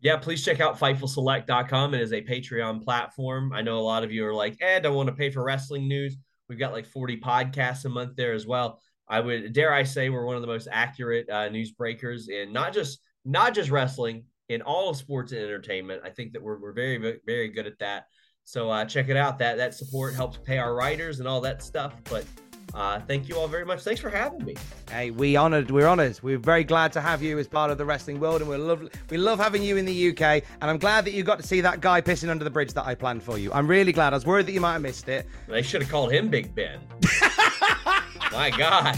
Yeah, 0.04 0.18
please 0.18 0.44
check 0.44 0.60
out 0.60 0.78
FightfulSelect.com. 0.78 1.94
It 1.94 2.02
is 2.02 2.12
a 2.12 2.22
Patreon 2.22 2.84
platform. 2.84 3.54
I 3.54 3.62
know 3.62 3.80
a 3.80 3.80
lot 3.80 4.04
of 4.04 4.12
you 4.12 4.26
are 4.26 4.34
like, 4.34 4.58
eh, 4.62 4.80
don't 4.80 4.96
want 4.96 5.08
to 5.08 5.16
pay 5.16 5.30
for 5.30 5.42
wrestling 5.42 5.88
news. 5.88 6.18
We've 6.50 6.60
got 6.60 6.74
like 6.74 6.86
40 6.86 7.22
podcasts 7.22 7.86
a 7.86 7.90
month 7.90 8.18
there 8.18 8.34
as 8.34 8.46
well. 8.46 8.82
I 9.08 9.22
would 9.22 9.54
dare 9.54 9.74
I 9.74 9.84
say 9.84 10.10
we're 10.10 10.26
one 10.26 10.36
of 10.36 10.42
the 10.42 10.48
most 10.48 10.68
accurate 10.70 11.30
uh, 11.30 11.48
news 11.50 11.72
breakers 11.72 12.28
in 12.28 12.52
not 12.52 12.74
just 12.74 13.00
not 13.26 13.54
just 13.54 13.70
wrestling, 13.70 14.26
in 14.54 14.62
all 14.62 14.90
of 14.90 14.98
sports 14.98 15.32
and 15.32 15.42
entertainment. 15.42 16.02
I 16.04 16.10
think 16.10 16.34
that 16.34 16.42
we're, 16.42 16.58
we're 16.58 16.74
very, 16.74 17.20
very, 17.26 17.50
good 17.50 17.68
at 17.68 17.80
that. 17.80 18.06
So 18.44 18.70
uh, 18.70 18.86
check 18.86 19.10
it 19.10 19.18
out. 19.18 19.40
That 19.40 19.58
that 19.58 19.74
support 19.74 20.14
helps 20.14 20.38
pay 20.38 20.58
our 20.58 20.76
writers 20.76 21.20
and 21.20 21.28
all 21.28 21.42
that 21.42 21.64
stuff. 21.64 21.96
But 22.10 22.26
uh, 22.74 23.00
thank 23.02 23.30
you 23.30 23.38
all 23.38 23.48
very 23.48 23.66
much. 23.66 23.82
Thanks 23.82 24.02
for 24.02 24.10
having 24.10 24.44
me. 24.44 24.56
Hey, 24.90 25.12
we 25.12 25.36
honored. 25.36 25.72
We're 25.72 25.88
honored. 25.88 26.20
We're 26.22 26.40
very 26.40 26.64
glad 26.64 26.92
to 26.94 27.02
have 27.02 27.22
you 27.22 27.38
as 27.40 27.48
part 27.48 27.72
of 27.72 27.78
the 27.78 27.86
wrestling 27.86 28.20
world, 28.20 28.42
and 28.42 28.50
we 28.50 28.58
love 28.58 28.90
we 29.10 29.18
love 29.18 29.40
having 29.40 29.64
you 29.64 29.78
in 29.78 29.86
the 29.86 30.10
UK. 30.10 30.44
And 30.62 30.70
I'm 30.70 30.78
glad 30.78 31.06
that 31.06 31.14
you 31.14 31.24
got 31.24 31.40
to 31.40 31.48
see 31.48 31.62
that 31.62 31.82
guy 31.82 32.02
pissing 32.02 32.30
under 32.30 32.44
the 32.44 32.52
bridge 32.52 32.74
that 32.74 32.86
I 32.86 32.96
planned 32.96 33.24
for 33.24 33.38
you. 33.38 33.52
I'm 33.54 33.68
really 33.68 33.94
glad. 33.94 34.14
I 34.14 34.18
was 34.18 34.26
worried 34.26 34.48
that 34.48 34.54
you 34.54 34.62
might 34.62 34.74
have 34.74 34.82
missed 34.82 35.08
it. 35.08 35.28
They 35.48 35.62
should 35.62 35.82
have 35.82 35.92
called 35.92 36.12
him 36.12 36.30
Big 36.30 36.54
Ben. 36.54 36.80
My 38.32 38.50
God. 38.50 38.98